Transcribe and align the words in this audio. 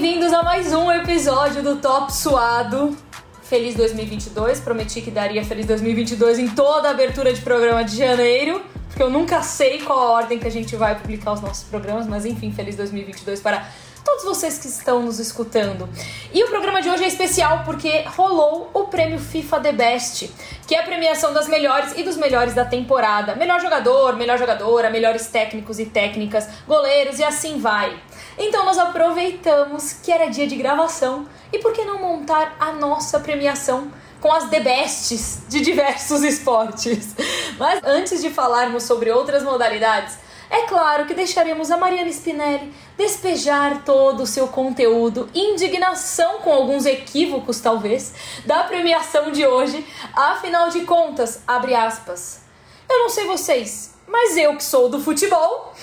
bem-vindos 0.00 0.32
a 0.32 0.44
mais 0.44 0.72
um 0.72 0.92
episódio 0.92 1.60
do 1.60 1.74
Top 1.74 2.14
Suado. 2.14 2.96
Feliz 3.42 3.74
2022, 3.74 4.60
prometi 4.60 5.00
que 5.00 5.10
daria 5.10 5.44
Feliz 5.44 5.66
2022 5.66 6.38
em 6.38 6.48
toda 6.48 6.86
a 6.86 6.92
abertura 6.92 7.32
de 7.32 7.40
programa 7.40 7.82
de 7.82 7.96
janeiro, 7.96 8.62
porque 8.86 9.02
eu 9.02 9.10
nunca 9.10 9.42
sei 9.42 9.82
qual 9.82 9.98
a 9.98 10.10
ordem 10.12 10.38
que 10.38 10.46
a 10.46 10.50
gente 10.52 10.76
vai 10.76 10.96
publicar 10.96 11.32
os 11.32 11.40
nossos 11.40 11.64
programas, 11.64 12.06
mas 12.06 12.24
enfim, 12.24 12.52
Feliz 12.52 12.76
2022 12.76 13.40
para 13.40 13.66
todos 14.04 14.22
vocês 14.22 14.58
que 14.58 14.68
estão 14.68 15.02
nos 15.02 15.18
escutando. 15.18 15.88
E 16.32 16.44
o 16.44 16.48
programa 16.48 16.80
de 16.80 16.88
hoje 16.88 17.02
é 17.02 17.08
especial 17.08 17.64
porque 17.64 18.04
rolou 18.16 18.70
o 18.72 18.84
prêmio 18.84 19.18
FIFA 19.18 19.58
The 19.58 19.72
Best, 19.72 20.30
que 20.66 20.76
é 20.76 20.78
a 20.78 20.84
premiação 20.84 21.32
das 21.34 21.48
melhores 21.48 21.98
e 21.98 22.04
dos 22.04 22.16
melhores 22.16 22.54
da 22.54 22.64
temporada. 22.64 23.34
Melhor 23.34 23.60
jogador, 23.60 24.14
melhor 24.14 24.38
jogadora, 24.38 24.90
melhores 24.90 25.26
técnicos 25.26 25.80
e 25.80 25.86
técnicas, 25.86 26.48
goleiros 26.68 27.18
e 27.18 27.24
assim 27.24 27.58
vai. 27.58 27.98
Então 28.38 28.64
nós 28.64 28.78
aproveitamos 28.78 29.94
que 29.94 30.12
era 30.12 30.30
dia 30.30 30.46
de 30.46 30.54
gravação 30.54 31.26
e 31.52 31.58
por 31.58 31.72
que 31.72 31.84
não 31.84 31.98
montar 31.98 32.56
a 32.60 32.72
nossa 32.72 33.18
premiação 33.18 33.90
com 34.20 34.32
as 34.32 34.48
The 34.48 34.60
Bests 34.60 35.42
de 35.48 35.60
diversos 35.60 36.22
esportes. 36.24 37.14
Mas 37.58 37.80
antes 37.84 38.20
de 38.22 38.30
falarmos 38.30 38.84
sobre 38.84 39.10
outras 39.10 39.42
modalidades, 39.42 40.18
é 40.50 40.62
claro 40.62 41.04
que 41.04 41.14
deixaremos 41.14 41.70
a 41.70 41.76
Mariana 41.76 42.10
Spinelli 42.10 42.72
despejar 42.96 43.84
todo 43.84 44.22
o 44.22 44.26
seu 44.26 44.48
conteúdo, 44.48 45.28
indignação 45.34 46.38
com 46.38 46.52
alguns 46.52 46.86
equívocos, 46.86 47.60
talvez, 47.60 48.14
da 48.46 48.64
premiação 48.64 49.30
de 49.30 49.46
hoje. 49.46 49.86
Afinal 50.14 50.70
de 50.70 50.80
contas, 50.80 51.42
abre 51.46 51.74
aspas. 51.74 52.40
Eu 52.88 53.00
não 53.00 53.08
sei 53.10 53.26
vocês, 53.26 53.94
mas 54.08 54.36
eu 54.36 54.56
que 54.56 54.64
sou 54.64 54.88
do 54.88 55.00
futebol. 55.00 55.74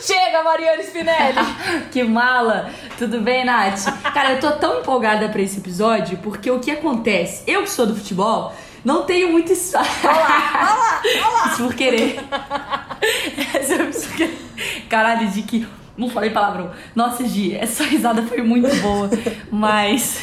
Chega, 0.00 0.42
Mariana 0.42 0.82
Spinelli! 0.82 1.38
que 1.92 2.02
mala! 2.02 2.70
Tudo 2.98 3.20
bem, 3.20 3.44
Nath? 3.44 3.84
Cara, 4.12 4.32
eu 4.32 4.40
tô 4.40 4.52
tão 4.52 4.80
empolgada 4.80 5.28
pra 5.28 5.42
esse 5.42 5.58
episódio 5.58 6.18
porque 6.18 6.50
o 6.50 6.60
que 6.60 6.70
acontece? 6.70 7.42
Eu 7.46 7.62
que 7.62 7.70
sou 7.70 7.86
do 7.86 7.94
futebol. 7.94 8.52
Não 8.84 9.04
tenho 9.04 9.32
muito 9.32 9.52
espaço. 9.52 10.06
Olha 10.06 10.14
lá, 10.14 11.02
olha 11.04 11.26
lá. 11.26 11.48
Isso 11.48 11.62
por 11.64 11.74
querer. 11.74 12.20
Essa 13.54 13.74
é 13.74 14.30
Caralho, 14.88 15.28
de 15.30 15.42
que. 15.42 15.66
Não 15.96 16.10
falei 16.10 16.30
palavrão. 16.30 16.70
Nossa, 16.94 17.26
Gi, 17.26 17.54
essa 17.54 17.84
risada 17.84 18.22
foi 18.24 18.42
muito 18.42 18.74
boa. 18.82 19.08
Mas. 19.50 20.20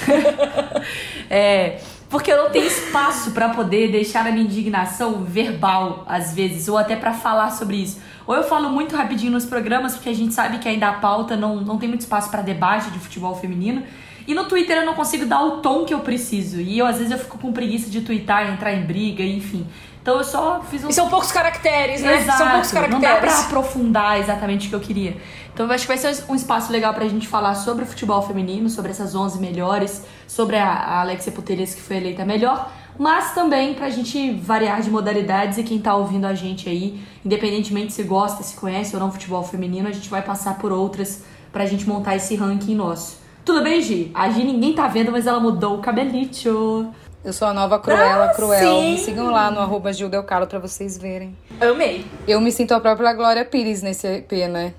é. 1.29 1.79
Porque 2.11 2.29
eu 2.29 2.43
não 2.43 2.49
tenho 2.49 2.67
espaço 2.67 3.31
para 3.31 3.47
poder 3.49 3.89
deixar 3.89 4.27
a 4.27 4.31
minha 4.33 4.43
indignação 4.43 5.23
verbal, 5.23 6.03
às 6.05 6.33
vezes, 6.33 6.67
ou 6.67 6.77
até 6.77 6.93
para 6.93 7.13
falar 7.13 7.51
sobre 7.51 7.77
isso. 7.77 8.01
Ou 8.27 8.35
eu 8.35 8.43
falo 8.43 8.69
muito 8.69 8.97
rapidinho 8.97 9.31
nos 9.31 9.45
programas, 9.45 9.93
porque 9.93 10.09
a 10.09 10.13
gente 10.13 10.33
sabe 10.33 10.59
que 10.59 10.67
ainda 10.67 10.89
a 10.89 10.93
pauta 10.95 11.37
não, 11.37 11.61
não 11.61 11.77
tem 11.77 11.87
muito 11.87 12.01
espaço 12.01 12.29
para 12.29 12.41
debate 12.41 12.91
de 12.91 12.99
futebol 12.99 13.33
feminino. 13.33 13.83
E 14.27 14.33
no 14.33 14.43
Twitter 14.43 14.77
eu 14.77 14.85
não 14.85 14.93
consigo 14.93 15.25
dar 15.25 15.41
o 15.41 15.61
tom 15.61 15.85
que 15.85 15.93
eu 15.93 16.01
preciso. 16.01 16.59
E 16.59 16.77
eu, 16.77 16.85
às 16.85 16.97
vezes, 16.97 17.13
eu 17.13 17.17
fico 17.17 17.37
com 17.37 17.53
preguiça 17.53 17.89
de 17.89 18.01
twittar, 18.01 18.51
entrar 18.51 18.73
em 18.73 18.83
briga, 18.83 19.23
enfim. 19.23 19.65
Então 20.01 20.17
eu 20.17 20.23
só 20.23 20.61
fiz 20.61 20.83
um. 20.83 20.89
E 20.89 20.93
são 20.93 21.09
poucos 21.09 21.31
caracteres, 21.31 22.01
né? 22.01 22.21
Exato. 22.21 22.37
São 22.37 22.49
poucos 22.49 22.71
caracteres. 22.71 23.03
Não 23.03 23.13
dá 23.13 23.21
pra 23.21 23.39
aprofundar 23.39 24.19
exatamente 24.19 24.67
o 24.67 24.69
que 24.69 24.75
eu 24.75 24.79
queria. 24.79 25.17
Então 25.53 25.65
eu 25.67 25.71
acho 25.71 25.83
que 25.83 25.87
vai 25.87 25.97
ser 25.97 26.23
um 26.29 26.35
espaço 26.35 26.71
legal 26.71 26.93
pra 26.93 27.07
gente 27.07 27.27
falar 27.27 27.55
sobre 27.55 27.83
o 27.83 27.87
futebol 27.87 28.21
feminino, 28.21 28.69
sobre 28.69 28.91
essas 28.91 29.13
11 29.13 29.39
melhores, 29.39 30.03
sobre 30.27 30.57
a, 30.57 30.67
a 30.67 31.01
Alexia 31.01 31.31
Putellas, 31.31 31.75
que 31.75 31.81
foi 31.81 31.97
eleita 31.97 32.25
melhor, 32.25 32.71
mas 32.97 33.33
também 33.33 33.73
pra 33.73 33.89
gente 33.89 34.31
variar 34.33 34.81
de 34.81 34.89
modalidades 34.89 35.57
e 35.57 35.63
quem 35.63 35.79
tá 35.79 35.95
ouvindo 35.95 36.25
a 36.25 36.33
gente 36.33 36.69
aí, 36.69 37.01
independentemente 37.23 37.93
se 37.93 38.03
gosta, 38.03 38.41
se 38.43 38.55
conhece 38.55 38.95
ou 38.95 39.01
não 39.01 39.11
futebol 39.11 39.43
feminino, 39.43 39.87
a 39.87 39.91
gente 39.91 40.09
vai 40.09 40.21
passar 40.21 40.57
por 40.57 40.71
outras 40.71 41.23
pra 41.51 41.65
gente 41.65 41.87
montar 41.87 42.15
esse 42.15 42.35
ranking 42.35 42.75
nosso. 42.75 43.19
Tudo 43.43 43.61
bem, 43.61 43.81
Gi? 43.81 44.11
A 44.13 44.29
Gi 44.29 44.43
ninguém 44.43 44.73
tá 44.73 44.87
vendo, 44.87 45.11
mas 45.11 45.27
ela 45.27 45.39
mudou 45.39 45.77
o 45.77 45.81
cabelito. 45.81 46.87
Eu 47.23 47.33
sou 47.33 47.47
a 47.47 47.53
nova 47.53 47.77
Cruella 47.79 48.25
Ah, 48.25 48.33
Cruel. 48.33 48.59
sim. 48.81 48.91
Me 48.93 48.97
sigam 48.97 49.29
lá 49.31 49.51
no 49.51 49.59
arroba 49.59 49.93
Gil 49.93 50.09
Del 50.09 50.23
Caro 50.23 50.47
pra 50.47 50.57
vocês 50.59 50.97
verem. 50.97 51.37
Amei. 51.59 52.05
Eu 52.27 52.41
me 52.41 52.51
sinto 52.51 52.73
a 52.73 52.79
própria 52.79 53.13
Glória 53.13 53.45
Pires 53.45 53.81
nesse 53.83 54.07
EP, 54.07 54.31
né? 54.49 54.73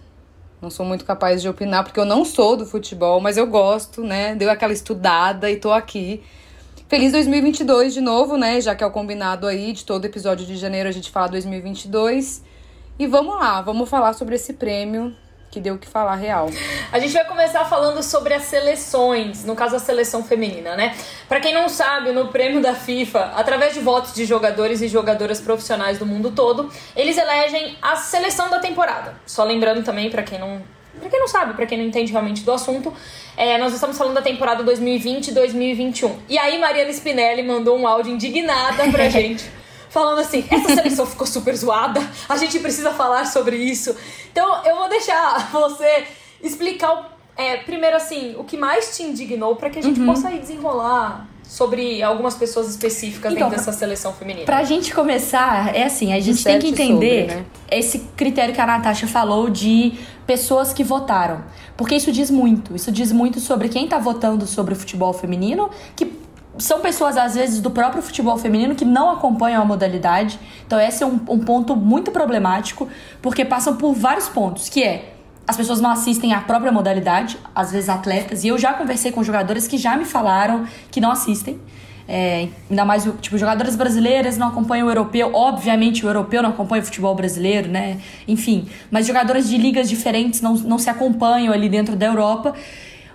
Não 0.61 0.69
sou 0.71 0.85
muito 0.85 1.05
capaz 1.05 1.41
de 1.41 1.49
opinar, 1.49 1.85
porque 1.85 1.99
eu 1.99 2.05
não 2.05 2.25
sou 2.25 2.57
do 2.57 2.67
futebol, 2.67 3.21
mas 3.21 3.37
eu 3.37 3.47
gosto, 3.47 4.03
né? 4.03 4.35
Deu 4.35 4.51
aquela 4.51 4.73
estudada 4.73 5.51
e 5.51 5.57
tô 5.57 5.73
aqui. 5.73 6.23
Feliz 6.89 7.13
2022 7.13 7.95
de 7.95 8.01
novo, 8.01 8.37
né? 8.37 8.61
Já 8.61 8.75
que 8.75 8.83
é 8.83 8.87
o 8.87 8.91
combinado 8.91 9.47
aí 9.47 9.73
de 9.73 9.85
todo 9.85 10.05
episódio 10.05 10.45
de 10.45 10.57
janeiro 10.57 10.89
a 10.89 10.93
gente 10.93 11.11
fala 11.11 11.29
2022. 11.29 12.43
E 12.99 13.07
vamos 13.07 13.37
lá, 13.37 13.61
vamos 13.63 13.89
falar 13.89 14.13
sobre 14.15 14.35
esse 14.35 14.53
prêmio 14.53 15.15
que 15.53 15.61
deu 15.61 15.75
o 15.75 15.79
que 15.79 15.87
falar 15.87 16.15
real. 16.15 16.49
A 16.91 16.99
gente 16.99 17.13
vai 17.13 17.27
começar 17.27 17.67
falando 17.67 18.03
sobre 18.03 18.33
as 18.33 18.45
seleções, 18.45 19.45
no 19.45 19.55
caso 19.55 19.77
a 19.77 19.79
seleção 19.79 20.25
feminina, 20.25 20.75
né? 20.75 20.97
Pra 21.29 21.41
quem 21.41 21.53
não 21.53 21.69
sabe, 21.69 22.11
no 22.11 22.29
prêmio 22.29 22.63
da 22.63 22.75
FIFA, 22.75 23.33
através 23.37 23.75
de 23.75 23.81
votos 23.81 24.15
de 24.15 24.25
jogadores 24.25 24.81
e 24.81 24.89
jogadoras 24.89 25.43
profissionais 25.43 25.99
do 25.99 26.07
mundo 26.07 26.31
todo, 26.31 26.73
eles 26.97 27.19
elegem 27.19 27.77
a 27.83 27.97
seleção 27.97 28.49
da 28.49 28.61
temporada. 28.61 29.15
Só 29.27 29.45
lembrando 29.45 29.85
também, 29.85 30.11
pra 30.11 30.23
quem 30.23 30.39
não 30.39 30.63
Pra 31.01 31.09
quem 31.09 31.19
não 31.19 31.27
sabe, 31.27 31.55
pra 31.55 31.65
quem 31.65 31.79
não 31.79 31.87
entende 31.87 32.13
realmente 32.13 32.43
do 32.43 32.53
assunto, 32.53 32.93
é, 33.35 33.57
nós 33.57 33.73
estamos 33.73 33.97
falando 33.97 34.15
da 34.15 34.21
temporada 34.21 34.63
2020-2021. 34.63 36.13
E 36.29 36.39
aí, 36.39 36.59
Mariana 36.59 36.91
Spinelli 36.91 37.43
mandou 37.43 37.79
um 37.79 37.89
áudio 37.89 38.13
indignada 38.13 38.87
pra 38.91 39.09
gente, 39.11 39.51
falando 39.93 40.21
assim: 40.21 40.45
essa 40.51 40.75
seleção 40.75 41.07
ficou 41.07 41.27
super 41.27 41.55
zoada, 41.55 42.01
a 42.29 42.37
gente 42.37 42.59
precisa 42.59 42.91
falar 42.93 43.27
sobre 43.27 43.57
isso. 43.57 43.95
Então, 44.33 44.65
eu 44.65 44.77
vou 44.77 44.89
deixar 44.89 45.51
você 45.53 46.05
explicar, 46.43 47.17
é, 47.37 47.59
primeiro, 47.59 47.97
assim, 47.97 48.35
o 48.39 48.45
que 48.45 48.57
mais 48.57 48.97
te 48.97 49.03
indignou 49.03 49.55
pra 49.55 49.71
que 49.71 49.79
a 49.79 49.83
gente 49.83 50.01
possa 50.01 50.29
aí 50.29 50.39
desenrolar 50.39 51.29
sobre 51.45 52.03
algumas 52.03 52.35
pessoas 52.35 52.69
específicas 52.69 53.33
Então, 53.33 53.51
dentro 53.51 53.65
dessa 53.65 53.77
seleção 53.79 54.13
feminina. 54.15 54.47
Pra 54.47 54.65
gente 54.65 54.95
começar, 54.95 55.75
é 55.77 55.85
assim, 55.85 56.13
a 56.15 56.21
gente 56.21 56.43
tem 56.43 56.59
que 56.59 56.69
entender 56.69 57.29
sobre, 57.29 57.35
né? 57.35 57.47
esse 57.71 57.99
critério 58.17 58.55
que 58.55 58.61
a 58.61 58.67
Natasha 58.67 59.07
falou 59.07 59.51
de 59.51 59.93
pessoas 60.27 60.73
que 60.73 60.83
votaram. 60.83 61.45
Porque 61.77 61.95
isso 61.95 62.11
diz 62.11 62.31
muito. 62.31 62.75
Isso 62.75 62.91
diz 62.91 63.13
muito 63.13 63.39
sobre 63.39 63.69
quem 63.69 63.87
tá 63.87 63.99
votando 63.99 64.47
sobre 64.47 64.73
o 64.73 64.77
futebol 64.77 65.13
feminino, 65.13 65.69
que 65.95 66.22
são 66.59 66.81
pessoas, 66.81 67.17
às 67.17 67.35
vezes, 67.35 67.61
do 67.61 67.71
próprio 67.71 68.03
futebol 68.03 68.37
feminino 68.37 68.75
que 68.75 68.85
não 68.85 69.11
acompanham 69.11 69.63
a 69.63 69.65
modalidade. 69.65 70.39
Então, 70.67 70.79
esse 70.81 71.03
é 71.03 71.07
um, 71.07 71.21
um 71.29 71.39
ponto 71.39 71.75
muito 71.75 72.11
problemático, 72.11 72.89
porque 73.21 73.45
passam 73.45 73.77
por 73.77 73.95
vários 73.95 74.29
pontos, 74.29 74.69
que 74.69 74.83
é 74.83 75.15
as 75.47 75.57
pessoas 75.57 75.81
não 75.81 75.91
assistem 75.91 76.33
à 76.33 76.41
própria 76.41 76.71
modalidade, 76.71 77.37
às 77.55 77.73
vezes 77.73 77.89
atletas, 77.89 78.45
e 78.45 78.49
eu 78.49 78.59
já 78.59 78.73
conversei 78.75 79.11
com 79.11 79.23
jogadores 79.25 79.67
que 79.67 79.77
já 79.77 79.97
me 79.97 80.05
falaram 80.05 80.65
que 80.91 81.01
não 81.01 81.11
assistem. 81.11 81.61
É, 82.09 82.49
ainda 82.69 82.85
mais, 82.85 83.09
tipo, 83.21 83.39
jogadoras 83.39 83.77
brasileiras 83.77 84.37
não 84.37 84.49
acompanham 84.49 84.87
o 84.87 84.91
europeu. 84.91 85.31
Obviamente, 85.33 86.05
o 86.05 86.09
europeu 86.09 86.43
não 86.43 86.51
acompanha 86.51 86.83
o 86.83 86.85
futebol 86.85 87.15
brasileiro, 87.15 87.69
né? 87.69 87.99
Enfim, 88.27 88.69
mas 88.91 89.07
jogadoras 89.07 89.49
de 89.49 89.57
ligas 89.57 89.89
diferentes 89.89 90.41
não, 90.41 90.55
não 90.55 90.79
se 90.79 90.91
acompanham 90.91 91.53
ali 91.53 91.69
dentro 91.69 91.97
da 91.97 92.07
Europa. 92.07 92.55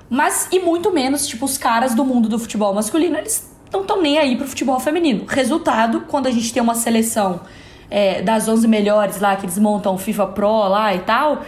Mas, 0.10 0.48
e 0.52 0.60
muito 0.60 0.92
menos, 0.92 1.28
tipo, 1.28 1.46
os 1.46 1.58
caras 1.58 1.94
do 1.94 2.06
mundo 2.06 2.30
do 2.30 2.40
futebol 2.40 2.74
masculino, 2.74 3.18
eles 3.18 3.54
não 3.72 3.82
estão 3.82 4.02
nem 4.02 4.18
aí 4.18 4.36
pro 4.38 4.48
futebol 4.48 4.80
feminino. 4.80 5.26
Resultado, 5.28 6.02
quando 6.08 6.28
a 6.28 6.32
gente 6.32 6.54
tem 6.54 6.62
uma 6.62 6.76
seleção 6.76 7.42
é, 7.90 8.22
das 8.22 8.48
11 8.48 8.68
melhores 8.68 9.20
lá, 9.20 9.36
que 9.36 9.46
eles 9.46 9.58
montam 9.58 9.98
FIFA 9.98 10.28
Pro 10.28 10.68
lá 10.68 10.96
e 10.96 11.00
tal, 11.00 11.44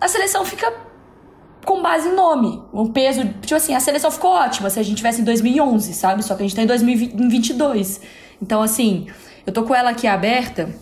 a 0.00 0.08
seleção 0.08 0.44
fica 0.44 0.72
com 1.64 1.80
base 1.80 2.08
em 2.08 2.14
nome. 2.14 2.62
Um 2.72 2.88
peso, 2.92 3.24
tipo 3.40 3.54
assim, 3.54 3.74
a 3.74 3.80
seleção 3.80 4.10
ficou 4.10 4.32
ótima 4.32 4.68
se 4.68 4.80
a 4.80 4.82
gente 4.82 4.96
tivesse 4.96 5.20
em 5.20 5.24
2011, 5.24 5.94
sabe? 5.94 6.24
Só 6.24 6.34
que 6.34 6.42
a 6.42 6.46
gente 6.46 6.56
tá 6.56 6.62
em 6.62 6.66
2022. 6.66 8.00
Então, 8.40 8.62
assim, 8.62 9.06
eu 9.46 9.52
tô 9.52 9.62
com 9.62 9.74
ela 9.74 9.90
aqui 9.90 10.06
aberta. 10.06 10.74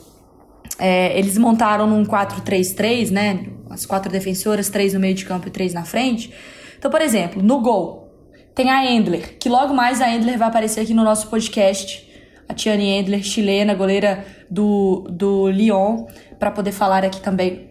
É, 0.79 1.19
eles 1.19 1.37
montaram 1.37 1.87
num 1.87 2.05
4-3-3, 2.05 3.11
né? 3.11 3.47
As 3.69 3.85
quatro 3.85 4.11
defensoras, 4.11 4.71
três 4.71 4.95
no 4.95 5.01
meio 5.01 5.15
de 5.15 5.27
campo 5.27 5.49
e 5.49 5.51
três 5.51 5.75
na 5.75 5.85
frente. 5.85 6.33
Então, 6.81 6.91
por 6.91 7.03
exemplo, 7.03 7.43
no 7.43 7.61
gol, 7.61 8.11
tem 8.55 8.71
a 8.71 8.91
Endler, 8.91 9.37
que 9.39 9.51
logo 9.51 9.75
mais 9.75 10.01
a 10.01 10.09
Endler 10.09 10.39
vai 10.39 10.49
aparecer 10.49 10.81
aqui 10.81 10.95
no 10.95 11.05
nosso 11.05 11.29
podcast. 11.29 12.09
A 12.49 12.55
Tiane 12.55 12.89
Endler, 12.89 13.23
chilena, 13.23 13.75
goleira 13.75 14.25
do, 14.51 15.07
do 15.11 15.51
Lyon, 15.51 16.07
para 16.39 16.51
poder 16.51 16.73
falar 16.73 17.05
aqui 17.05 17.21
também 17.21 17.69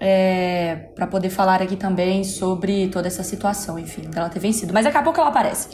é, 0.00 0.88
para 0.96 1.06
poder 1.06 1.30
falar 1.30 1.62
aqui 1.62 1.76
também 1.76 2.24
sobre 2.24 2.88
toda 2.88 3.06
essa 3.06 3.22
situação, 3.22 3.78
enfim, 3.78 4.02
dela 4.10 4.28
ter 4.28 4.40
vencido. 4.40 4.74
Mas 4.74 4.84
daqui 4.84 4.96
a 4.96 5.02
pouco 5.02 5.20
ela 5.20 5.30
aparece. 5.30 5.68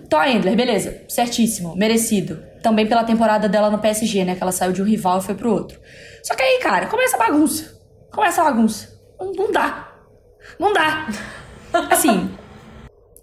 Então 0.00 0.20
a 0.20 0.30
Endler, 0.30 0.54
beleza, 0.54 1.02
certíssimo, 1.08 1.74
merecido. 1.74 2.40
Também 2.62 2.86
pela 2.86 3.02
temporada 3.02 3.48
dela 3.48 3.68
no 3.68 3.78
PSG, 3.80 4.24
né? 4.24 4.36
Que 4.36 4.42
ela 4.44 4.52
saiu 4.52 4.72
de 4.72 4.80
um 4.80 4.84
rival 4.84 5.18
e 5.18 5.22
foi 5.22 5.34
pro 5.34 5.52
outro. 5.52 5.80
Só 6.22 6.36
que 6.36 6.42
aí, 6.42 6.60
cara, 6.62 6.86
começa 6.86 7.16
a 7.16 7.18
bagunça. 7.18 7.76
Começa 8.12 8.40
a 8.40 8.44
bagunça. 8.44 8.96
Não, 9.18 9.32
não 9.32 9.52
dá. 9.52 9.88
Não 10.58 10.72
dá. 10.72 11.08
Assim, 11.90 12.30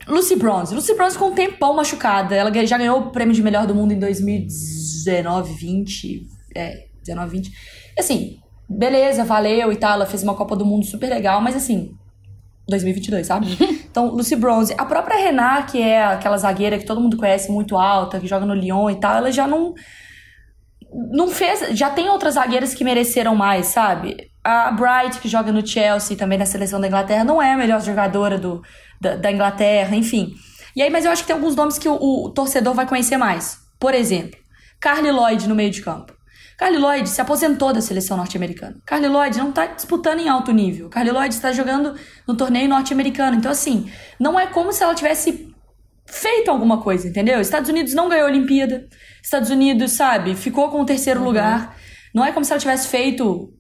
Lucy 0.07 0.35
Bronze. 0.35 0.73
Lucy 0.73 0.93
Bronze 0.93 1.13
ficou 1.13 1.31
um 1.31 1.35
tempão 1.35 1.73
machucada. 1.73 2.35
Ela 2.35 2.51
já 2.65 2.77
ganhou 2.77 2.99
o 2.99 3.11
prêmio 3.11 3.33
de 3.33 3.41
melhor 3.41 3.65
do 3.65 3.73
mundo 3.73 3.91
em 3.91 3.99
2019, 3.99 5.53
20. 5.53 6.27
É, 6.55 6.85
19, 7.03 7.31
20. 7.31 7.51
E 7.97 7.99
assim, 7.99 8.39
beleza, 8.69 9.23
valeu 9.23 9.71
e 9.71 9.75
tal. 9.75 9.93
Ela 9.93 10.05
fez 10.05 10.21
uma 10.23 10.35
Copa 10.35 10.55
do 10.55 10.65
Mundo 10.65 10.85
super 10.85 11.09
legal, 11.09 11.41
mas 11.41 11.55
assim. 11.55 11.91
2022, 12.67 13.27
sabe? 13.27 13.47
Então, 13.95 14.07
Lucy 14.09 14.35
Bronze. 14.35 14.75
A 14.77 14.83
própria 14.83 15.15
Renard, 15.15 15.71
que 15.71 15.81
é 15.81 16.03
aquela 16.03 16.37
zagueira 16.37 16.77
que 16.77 16.83
todo 16.83 16.99
mundo 16.99 17.15
conhece, 17.15 17.49
muito 17.49 17.77
alta, 17.77 18.19
que 18.19 18.27
joga 18.27 18.45
no 18.45 18.53
Lyon 18.53 18.89
e 18.89 18.99
tal, 18.99 19.15
ela 19.15 19.31
já 19.31 19.47
não. 19.47 19.73
Não 21.13 21.29
fez. 21.29 21.77
Já 21.77 21.89
tem 21.89 22.09
outras 22.09 22.33
zagueiras 22.33 22.73
que 22.73 22.83
mereceram 22.83 23.37
mais, 23.37 23.67
sabe? 23.67 24.29
A 24.45 24.71
Bright, 24.71 25.19
que 25.19 25.27
joga 25.27 25.51
no 25.51 25.65
Chelsea, 25.65 26.15
também 26.15 26.37
na 26.37 26.45
seleção 26.45 26.79
da 26.79 26.85
Inglaterra, 26.85 27.23
não 27.23 27.41
é 27.41 27.53
a 27.53 27.57
melhor 27.57 27.81
jogadora 27.81 28.37
do, 28.37 28.61
da, 29.01 29.15
da 29.15 29.31
Inglaterra, 29.31 29.95
enfim. 29.95 30.35
E 30.75 30.83
aí, 30.83 30.89
mas 30.91 31.03
eu 31.03 31.11
acho 31.11 31.23
que 31.23 31.27
tem 31.27 31.35
alguns 31.35 31.55
nomes 31.55 31.79
que 31.79 31.89
o, 31.89 31.95
o 31.95 32.29
torcedor 32.29 32.75
vai 32.75 32.87
conhecer 32.87 33.17
mais. 33.17 33.57
Por 33.79 33.95
exemplo, 33.95 34.39
Carly 34.79 35.09
Lloyd 35.09 35.49
no 35.49 35.55
meio 35.55 35.71
de 35.71 35.81
campo. 35.81 36.13
Carly 36.59 36.77
Lloyd 36.77 37.09
se 37.09 37.19
aposentou 37.19 37.73
da 37.73 37.81
seleção 37.81 38.15
norte-americana. 38.15 38.77
Carly 38.85 39.07
Lloyd 39.07 39.35
não 39.37 39.49
está 39.49 39.65
disputando 39.65 40.19
em 40.19 40.29
alto 40.29 40.51
nível. 40.51 40.89
Carly 40.89 41.09
Lloyd 41.09 41.33
está 41.33 41.51
jogando 41.51 41.95
no 42.27 42.37
torneio 42.37 42.69
norte-americano. 42.69 43.35
Então, 43.35 43.51
assim, 43.51 43.91
não 44.19 44.39
é 44.39 44.45
como 44.45 44.71
se 44.71 44.83
ela 44.83 44.93
tivesse 44.93 45.53
feito 46.05 46.51
alguma 46.51 46.81
coisa, 46.81 47.07
entendeu? 47.07 47.41
Estados 47.41 47.69
Unidos 47.69 47.93
não 47.93 48.07
ganhou 48.07 48.27
a 48.27 48.29
Olimpíada. 48.29 48.87
Estados 49.23 49.49
Unidos, 49.49 49.93
sabe, 49.93 50.35
ficou 50.35 50.69
com 50.69 50.81
o 50.81 50.85
terceiro 50.85 51.19
uhum. 51.19 51.25
lugar. 51.25 51.75
Não 52.13 52.23
é 52.23 52.31
como 52.31 52.45
se 52.45 52.51
ela 52.53 52.59
tivesse 52.59 52.87
feito 52.87 53.51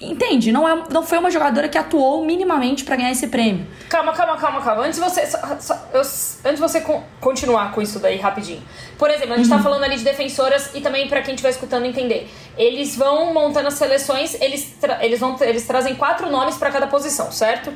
Entende? 0.00 0.52
Não, 0.52 0.68
é, 0.68 0.84
não 0.90 1.02
foi 1.02 1.18
uma 1.18 1.30
jogadora 1.30 1.68
que 1.68 1.76
atuou 1.76 2.24
minimamente 2.24 2.84
para 2.84 2.94
ganhar 2.94 3.10
esse 3.10 3.26
prêmio. 3.26 3.66
Calma, 3.88 4.12
calma, 4.12 4.36
calma, 4.36 4.62
calma. 4.62 4.82
Antes 4.84 5.00
de 5.00 5.04
você, 5.04 5.26
só, 5.26 5.38
só, 5.58 5.74
eu, 5.92 6.00
antes 6.00 6.60
você 6.60 6.80
con 6.80 7.02
continuar 7.20 7.72
com 7.72 7.82
isso 7.82 7.98
daí 7.98 8.16
rapidinho. 8.16 8.62
Por 8.96 9.10
exemplo, 9.10 9.34
a 9.34 9.36
gente 9.36 9.48
tá 9.48 9.56
uhum. 9.56 9.62
tá 9.62 9.68
falando 9.68 9.82
ali 9.82 9.96
de 9.96 10.04
defensoras 10.04 10.70
e 10.72 10.80
também 10.80 11.08
para 11.08 11.20
quem 11.20 11.34
estiver 11.34 11.50
escutando 11.50 11.84
entender. 11.84 12.30
Eles 12.56 12.96
vão 12.96 13.34
montando 13.34 13.66
as 13.66 13.74
seleções, 13.74 14.40
eles, 14.40 14.76
eles, 15.00 15.18
vão, 15.18 15.36
eles 15.40 15.66
trazem 15.66 15.96
quatro 15.96 16.30
nomes 16.30 16.56
para 16.56 16.70
cada 16.70 16.86
posição, 16.86 17.32
certo? 17.32 17.72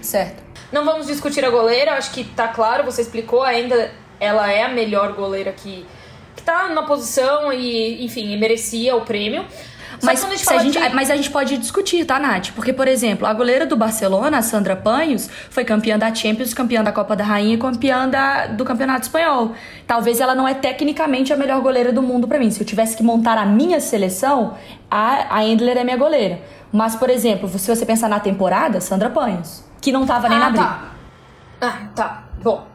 Certo. 0.00 0.42
Não 0.70 0.84
vamos 0.84 1.06
discutir 1.06 1.44
a 1.44 1.50
goleira, 1.50 1.94
acho 1.94 2.12
que 2.12 2.22
tá 2.22 2.48
claro, 2.48 2.84
você 2.84 3.02
explicou 3.02 3.42
ainda. 3.42 3.92
Ela 4.18 4.50
é 4.50 4.62
a 4.62 4.68
melhor 4.68 5.12
goleira 5.12 5.52
que, 5.52 5.84
que 6.34 6.42
tá 6.42 6.68
na 6.68 6.84
posição 6.84 7.52
e, 7.52 8.04
enfim, 8.04 8.36
merecia 8.38 8.94
o 8.96 9.02
prêmio. 9.02 9.44
Mas, 10.02 10.24
a 10.24 10.28
gente, 10.28 10.48
a 10.48 10.58
gente 10.58 10.78
de... 10.78 10.94
mas 10.94 11.10
a 11.10 11.16
gente 11.16 11.30
pode 11.30 11.56
discutir, 11.56 12.04
tá, 12.04 12.18
Nath? 12.18 12.50
Porque, 12.54 12.72
por 12.72 12.86
exemplo, 12.86 13.26
a 13.26 13.32
goleira 13.32 13.66
do 13.66 13.76
Barcelona, 13.76 14.38
a 14.38 14.42
Sandra 14.42 14.76
Panhos, 14.76 15.28
foi 15.50 15.64
campeã 15.64 15.98
da 15.98 16.14
Champions, 16.14 16.52
campeã 16.52 16.82
da 16.82 16.92
Copa 16.92 17.16
da 17.16 17.24
Rainha 17.24 17.54
e 17.54 17.58
campeã 17.58 18.08
da, 18.08 18.46
do 18.46 18.64
Campeonato 18.64 19.02
Espanhol. 19.02 19.52
Talvez 19.86 20.20
ela 20.20 20.34
não 20.34 20.46
é 20.46 20.54
tecnicamente 20.54 21.32
a 21.32 21.36
melhor 21.36 21.60
goleira 21.60 21.92
do 21.92 22.02
mundo 22.02 22.28
para 22.28 22.38
mim. 22.38 22.50
Se 22.50 22.60
eu 22.60 22.66
tivesse 22.66 22.96
que 22.96 23.02
montar 23.02 23.38
a 23.38 23.46
minha 23.46 23.80
seleção, 23.80 24.54
a, 24.90 25.36
a 25.36 25.44
Endler 25.44 25.78
é 25.78 25.84
minha 25.84 25.96
goleira. 25.96 26.40
Mas, 26.72 26.94
por 26.96 27.08
exemplo, 27.08 27.48
se 27.48 27.74
você 27.74 27.86
pensar 27.86 28.08
na 28.08 28.20
temporada, 28.20 28.80
Sandra 28.80 29.10
Panhos, 29.10 29.64
que 29.80 29.92
não 29.92 30.04
tava 30.04 30.28
nem 30.28 30.38
ah, 30.38 30.40
na 30.40 30.50
briga. 30.50 30.64
Tá. 30.64 30.90
Ah, 31.60 31.78
tá. 31.94 32.24
Bom, 32.42 32.66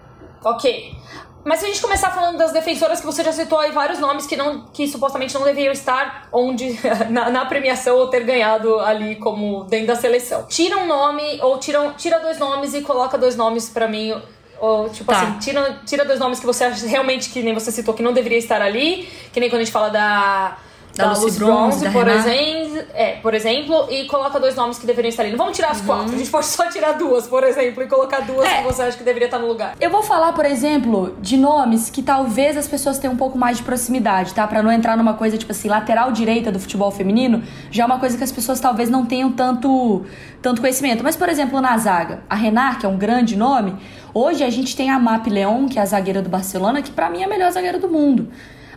ok. 0.43 0.95
Mas 1.43 1.59
se 1.59 1.65
a 1.65 1.67
gente 1.67 1.81
começar 1.81 2.11
falando 2.11 2.37
das 2.37 2.51
defensoras, 2.51 2.99
que 2.99 3.05
você 3.05 3.23
já 3.23 3.31
citou 3.31 3.59
aí 3.59 3.71
vários 3.71 3.99
nomes 3.99 4.27
que, 4.27 4.35
não, 4.35 4.65
que 4.73 4.87
supostamente 4.87 5.33
não 5.33 5.43
deveriam 5.43 5.71
estar 5.71 6.27
onde 6.31 6.79
na, 7.09 7.29
na 7.29 7.45
premiação 7.45 7.97
ou 7.97 8.07
ter 8.07 8.23
ganhado 8.23 8.79
ali 8.79 9.15
como 9.15 9.63
dentro 9.63 9.87
da 9.87 9.95
seleção. 9.95 10.45
Tira 10.47 10.77
um 10.77 10.85
nome, 10.85 11.39
ou 11.41 11.57
tira, 11.57 11.93
tira 11.97 12.19
dois 12.19 12.37
nomes 12.37 12.73
e 12.73 12.81
coloca 12.81 13.17
dois 13.17 13.35
nomes 13.35 13.69
para 13.69 13.87
mim 13.87 14.13
ou, 14.61 14.87
tipo 14.89 15.11
tá. 15.11 15.19
assim, 15.19 15.39
tira, 15.39 15.81
tira 15.87 16.05
dois 16.05 16.19
nomes 16.19 16.39
que 16.39 16.45
você 16.45 16.65
acha 16.65 16.85
realmente 16.85 17.31
que 17.31 17.41
nem 17.41 17.51
você 17.51 17.71
citou 17.71 17.95
que 17.95 18.03
não 18.03 18.13
deveria 18.13 18.37
estar 18.37 18.61
ali. 18.61 19.09
Que 19.33 19.39
nem 19.39 19.49
quando 19.49 19.61
a 19.61 19.63
gente 19.63 19.73
fala 19.73 19.89
da 19.89 20.57
da, 20.95 21.05
da 21.05 21.09
Lucy 21.11 21.39
Bronze, 21.39 21.79
Bronze 21.79 21.89
por, 21.89 22.07
exemplo, 22.07 22.83
é, 22.93 23.11
por 23.13 23.33
exemplo, 23.33 23.87
e 23.89 24.05
coloca 24.05 24.39
dois 24.39 24.55
nomes 24.55 24.77
que 24.77 24.85
deveriam 24.85 25.09
estar 25.09 25.23
ali. 25.23 25.31
Não 25.31 25.37
vamos 25.37 25.55
tirar 25.55 25.71
as 25.71 25.79
uhum. 25.79 25.85
quatro, 25.85 26.15
a 26.15 26.17
gente 26.17 26.29
pode 26.29 26.45
só 26.47 26.69
tirar 26.69 26.93
duas, 26.93 27.27
por 27.27 27.43
exemplo, 27.43 27.83
e 27.83 27.87
colocar 27.87 28.21
duas 28.21 28.45
é. 28.45 28.57
que 28.57 28.63
você 28.63 28.81
acha 28.83 28.97
que 28.97 29.03
deveria 29.03 29.27
estar 29.27 29.39
no 29.39 29.47
lugar. 29.47 29.75
Eu 29.79 29.89
vou 29.89 30.03
falar, 30.03 30.33
por 30.33 30.45
exemplo, 30.45 31.15
de 31.21 31.37
nomes 31.37 31.89
que 31.89 32.01
talvez 32.01 32.57
as 32.57 32.67
pessoas 32.67 32.97
tenham 32.99 33.13
um 33.13 33.17
pouco 33.17 33.37
mais 33.37 33.57
de 33.57 33.63
proximidade, 33.63 34.33
tá? 34.33 34.45
Para 34.45 34.61
não 34.61 34.71
entrar 34.71 34.97
numa 34.97 35.13
coisa 35.13 35.37
tipo 35.37 35.51
assim, 35.51 35.69
lateral 35.69 36.11
direita 36.11 36.51
do 36.51 36.59
futebol 36.59 36.91
feminino, 36.91 37.43
já 37.69 37.83
é 37.83 37.85
uma 37.85 37.99
coisa 37.99 38.17
que 38.17 38.23
as 38.23 38.31
pessoas 38.31 38.59
talvez 38.59 38.89
não 38.89 39.05
tenham 39.05 39.31
tanto, 39.31 40.05
tanto 40.41 40.61
conhecimento. 40.61 41.03
Mas, 41.03 41.15
por 41.15 41.29
exemplo, 41.29 41.61
na 41.61 41.77
zaga, 41.77 42.21
a 42.29 42.35
Renard, 42.35 42.79
que 42.79 42.85
é 42.85 42.89
um 42.89 42.97
grande 42.97 43.37
nome, 43.37 43.75
hoje 44.13 44.43
a 44.43 44.49
gente 44.49 44.75
tem 44.75 44.89
a 44.89 44.99
Map 44.99 45.25
Leon, 45.27 45.67
que 45.67 45.79
é 45.79 45.81
a 45.81 45.85
zagueira 45.85 46.21
do 46.21 46.29
Barcelona, 46.29 46.81
que 46.81 46.91
para 46.91 47.09
mim 47.09 47.21
é 47.21 47.25
a 47.25 47.29
melhor 47.29 47.51
zagueira 47.51 47.79
do 47.79 47.87
mundo. 47.87 48.29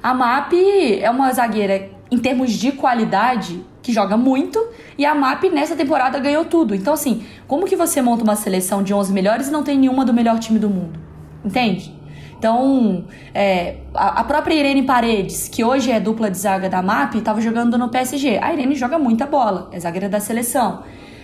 A 0.05 0.13
MAP 0.13 0.53
é 1.01 1.11
uma 1.11 1.33
zagueira 1.33 1.89
em 2.15 2.19
termos 2.19 2.53
de 2.53 2.71
qualidade, 2.71 3.61
que 3.83 3.93
joga 3.93 4.17
muito, 4.17 4.65
e 4.97 5.05
a 5.05 5.15
MAP 5.15 5.51
nessa 5.51 5.75
temporada 5.75 6.19
ganhou 6.21 6.45
tudo. 6.45 6.75
Então, 6.75 6.95
assim, 6.95 7.25
como 7.49 7.67
que 7.67 7.75
você 7.75 8.01
monta 8.01 8.23
uma 8.23 8.37
seleção 8.37 8.83
de 8.83 8.95
11 8.95 9.13
melhores 9.13 9.49
e 9.49 9.51
não 9.51 9.65
tem 9.65 9.77
nenhuma 9.77 10.05
do 10.05 10.15
melhor 10.15 10.39
time 10.39 10.59
do 10.59 10.71
mundo? 10.71 10.99
Entende? 11.45 11.93
Então, 12.39 13.05
é, 13.35 13.79
a, 13.93 14.21
a, 14.21 14.25
própria 14.25 14.55
Irene 14.55 14.83
Paredes, 14.85 15.49
que 15.49 15.65
hoje 15.65 15.91
é 15.91 15.99
dupla 15.99 16.31
de 16.31 16.39
zaga 16.39 16.69
da 16.69 16.81
MAP, 16.81 17.17
estava 17.17 17.41
jogando 17.41 17.77
no 17.77 17.89
PSG. 17.89 18.39
A 18.41 18.53
Irene 18.53 18.77
joga 18.77 18.99
muita 18.99 19.27
bola, 19.27 19.69
é 19.73 19.81
zagueira 19.81 20.09
da 20.09 20.21
seleção. 20.21 20.83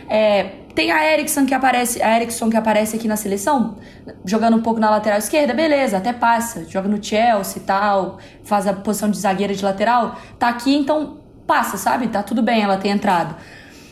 É, 0.08 0.59
tem 0.75 0.90
a 0.93 1.12
Erickson 1.12 1.46
que 1.46 1.55
aparece, 1.55 2.02
a 2.02 2.17
Erickson 2.17 2.49
que 2.49 2.56
aparece 2.56 2.96
aqui 2.96 3.08
na 3.08 3.17
seleção, 3.17 3.76
jogando 4.25 4.56
um 4.56 4.62
pouco 4.62 4.81
na 4.81 4.90
lateral 4.90 5.19
esquerda, 5.19 5.52
beleza, 5.52 5.99
até 5.99 6.12
passa, 6.12 6.64
joga 6.69 6.88
no 6.88 7.02
Chelsea 7.02 7.62
e 7.62 7.64
tal, 7.64 8.19
faz 8.44 8.67
a 8.67 8.72
posição 8.72 9.11
de 9.11 9.19
zagueira 9.19 9.55
de 9.55 9.64
lateral, 9.64 10.19
tá 10.38 10.49
aqui, 10.49 10.75
então 10.76 11.19
passa, 11.46 11.76
sabe? 11.76 12.08
Tá 12.08 12.22
tudo 12.22 12.43
bem 12.43 12.62
ela 12.62 12.76
ter 12.76 12.88
entrado. 12.88 13.34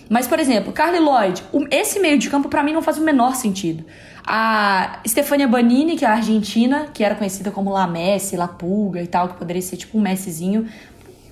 Mas, 0.09 0.27
por 0.27 0.39
exemplo, 0.39 0.73
Carly 0.73 1.01
Lloyd, 1.01 1.43
esse 1.71 1.99
meio 2.01 2.19
de 2.19 2.31
campo 2.31 2.49
para 2.49 2.63
mim 2.63 2.73
não 2.73 2.81
faz 2.81 2.97
o 2.97 3.03
menor 3.03 3.35
sentido. 3.35 3.85
A 4.27 5.01
Stefania 5.07 5.49
Banini, 5.49 5.97
que 5.97 6.05
é 6.05 6.09
a 6.09 6.13
argentina, 6.13 6.87
que 6.93 7.03
era 7.03 7.15
conhecida 7.15 7.51
como 7.51 7.71
La 7.71 7.87
Messi, 7.87 8.37
La 8.37 8.49
Pulga 8.49 9.03
e 9.03 9.07
tal, 9.07 9.29
que 9.29 9.35
poderia 9.35 9.61
ser 9.61 9.77
tipo 9.77 9.99
um 9.99 10.01
Messizinho, 10.01 10.67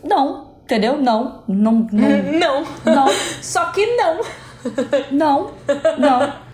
não, 0.02 0.52
entendeu? 0.64 1.00
Não, 1.00 1.42
não, 1.48 1.86
não. 1.92 2.22
Não. 2.38 2.64
Não. 2.84 3.08
Só 3.40 3.66
que 3.66 3.96
não. 3.96 4.20
Não, 5.10 5.52
não. 5.98 6.46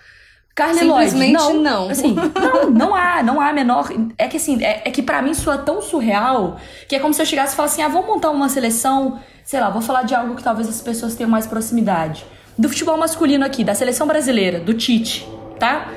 Carly 0.55 0.79
Simplesmente 0.79 1.35
Lloyd, 1.35 1.57
não. 1.57 1.63
não. 1.63 1.89
Assim, 1.89 2.15
não, 2.15 2.69
não 2.69 2.95
há, 2.95 3.23
não 3.23 3.41
há 3.41 3.51
menor. 3.51 3.89
É 4.17 4.27
que 4.27 4.37
assim, 4.37 4.63
é, 4.63 4.83
é 4.85 4.91
que 4.91 5.01
para 5.01 5.21
mim 5.21 5.33
soa 5.33 5.57
tão 5.57 5.81
surreal 5.81 6.57
que 6.87 6.95
é 6.95 6.99
como 6.99 7.13
se 7.13 7.21
eu 7.21 7.25
chegasse 7.25 7.53
e 7.53 7.55
falasse 7.55 7.81
assim: 7.81 7.83
ah, 7.83 7.91
vamos 7.91 8.07
montar 8.07 8.29
uma 8.29 8.47
seleção, 8.49 9.19
sei 9.43 9.59
lá, 9.59 9.69
vou 9.69 9.81
falar 9.81 10.03
de 10.03 10.13
algo 10.13 10.35
que 10.35 10.43
talvez 10.43 10.69
as 10.69 10.79
pessoas 10.79 11.15
tenham 11.15 11.29
mais 11.29 11.47
proximidade. 11.47 12.25
Do 12.55 12.69
futebol 12.69 12.97
masculino 12.97 13.43
aqui, 13.43 13.63
da 13.63 13.73
seleção 13.73 14.05
brasileira, 14.05 14.59
do 14.59 14.75
Tite, 14.75 15.27
tá? 15.59 15.87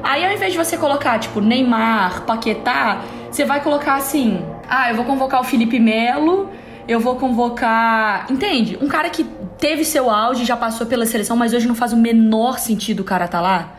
Aí 0.00 0.24
ao 0.24 0.32
invés 0.32 0.52
de 0.52 0.58
você 0.58 0.76
colocar, 0.76 1.18
tipo, 1.18 1.40
Neymar, 1.40 2.22
Paquetá, 2.22 3.02
você 3.28 3.44
vai 3.44 3.62
colocar 3.64 3.96
assim: 3.96 4.44
ah, 4.68 4.90
eu 4.90 4.96
vou 4.96 5.04
convocar 5.04 5.40
o 5.40 5.44
Felipe 5.44 5.80
Melo 5.80 6.50
eu 6.86 7.00
vou 7.00 7.16
convocar. 7.16 8.26
Entende? 8.30 8.78
Um 8.80 8.88
cara 8.88 9.10
que 9.10 9.24
teve 9.58 9.84
seu 9.84 10.10
auge, 10.10 10.44
já 10.44 10.56
passou 10.56 10.86
pela 10.86 11.06
seleção, 11.06 11.36
mas 11.36 11.52
hoje 11.52 11.66
não 11.66 11.74
faz 11.74 11.92
o 11.92 11.96
menor 11.96 12.58
sentido 12.58 13.00
o 13.00 13.04
cara 13.04 13.26
tá 13.28 13.40
lá. 13.40 13.78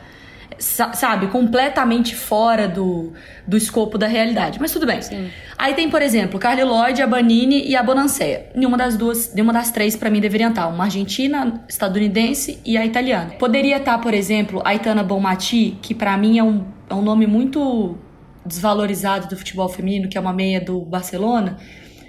Sabe? 0.57 1.27
Completamente 1.27 2.15
fora 2.15 2.65
do, 2.65 3.11
do 3.45 3.57
escopo 3.57 3.97
da 3.97 4.07
realidade. 4.07 4.57
Mas 4.59 4.71
tudo 4.71 4.85
bem. 4.85 5.01
Sim. 5.01 5.29
Aí 5.57 5.73
tem, 5.73 5.89
por 5.89 6.01
exemplo, 6.01 6.39
Carly 6.39 6.63
Lloyd, 6.63 7.01
a 7.01 7.07
Banini 7.07 7.67
e 7.67 7.75
a 7.75 7.83
Bonancea. 7.83 8.49
Nenhuma 8.55 8.77
das 8.77 8.95
duas, 8.95 9.33
nenhuma 9.33 9.51
das 9.51 9.69
três, 9.71 9.97
para 9.97 10.09
mim, 10.09 10.21
deveriam 10.21 10.49
estar. 10.49 10.67
Uma 10.67 10.85
argentina, 10.85 11.61
estadunidense 11.67 12.59
e 12.65 12.77
a 12.77 12.85
italiana. 12.85 13.31
Poderia 13.37 13.77
estar, 13.77 13.97
por 13.97 14.13
exemplo, 14.13 14.61
a 14.63 14.73
Itana 14.73 15.03
Bonmati, 15.03 15.77
que 15.81 15.93
para 15.93 16.17
mim 16.17 16.39
é 16.39 16.43
um, 16.43 16.63
é 16.89 16.93
um 16.93 17.01
nome 17.01 17.27
muito 17.27 17.97
desvalorizado 18.45 19.27
do 19.27 19.35
futebol 19.35 19.67
feminino, 19.67 20.07
que 20.07 20.17
é 20.17 20.21
uma 20.21 20.33
meia 20.33 20.61
do 20.61 20.79
Barcelona 20.79 21.57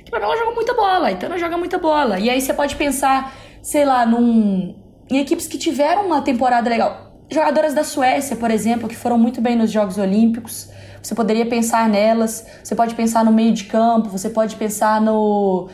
que 0.07 0.11
pra 0.11 0.21
mim 0.21 0.27
ela 0.27 0.37
joga 0.37 0.53
muita 0.53 0.73
bola, 0.73 1.11
então 1.11 1.29
ela 1.29 1.37
joga 1.37 1.59
muita 1.59 1.79
bola. 1.79 2.21
E 2.21 2.31
aí 2.31 2.41
você 2.41 2.55
pode 2.55 2.77
pensar, 2.77 3.35
sei 3.61 3.85
lá, 3.85 4.07
num, 4.07 4.75
em 5.11 5.19
equipes 5.19 5.49
que 5.49 5.59
tiveram 5.59 6.07
uma 6.07 6.23
temporada 6.23 6.71
legal. 6.71 7.13
Jogadoras 7.29 7.75
da 7.75 7.83
Suécia, 7.83 8.37
por 8.37 8.53
exemplo, 8.53 8.89
que 8.89 8.95
foram 8.95 9.19
muito 9.19 9.41
bem 9.41 9.57
nos 9.57 9.73
Jogos 9.73 9.99
Olímpicos. 9.99 10.71
Você 11.03 11.13
poderia 11.13 11.45
pensar 11.45 11.89
nelas. 11.89 12.47
Você 12.63 12.77
pode 12.77 12.95
pensar 12.95 13.25
no 13.25 13.33
meio 13.33 13.53
de 13.53 13.65
campo, 13.65 14.09
você 14.09 14.31
pode 14.31 14.55
pensar 14.55 15.01
no. 15.01 15.69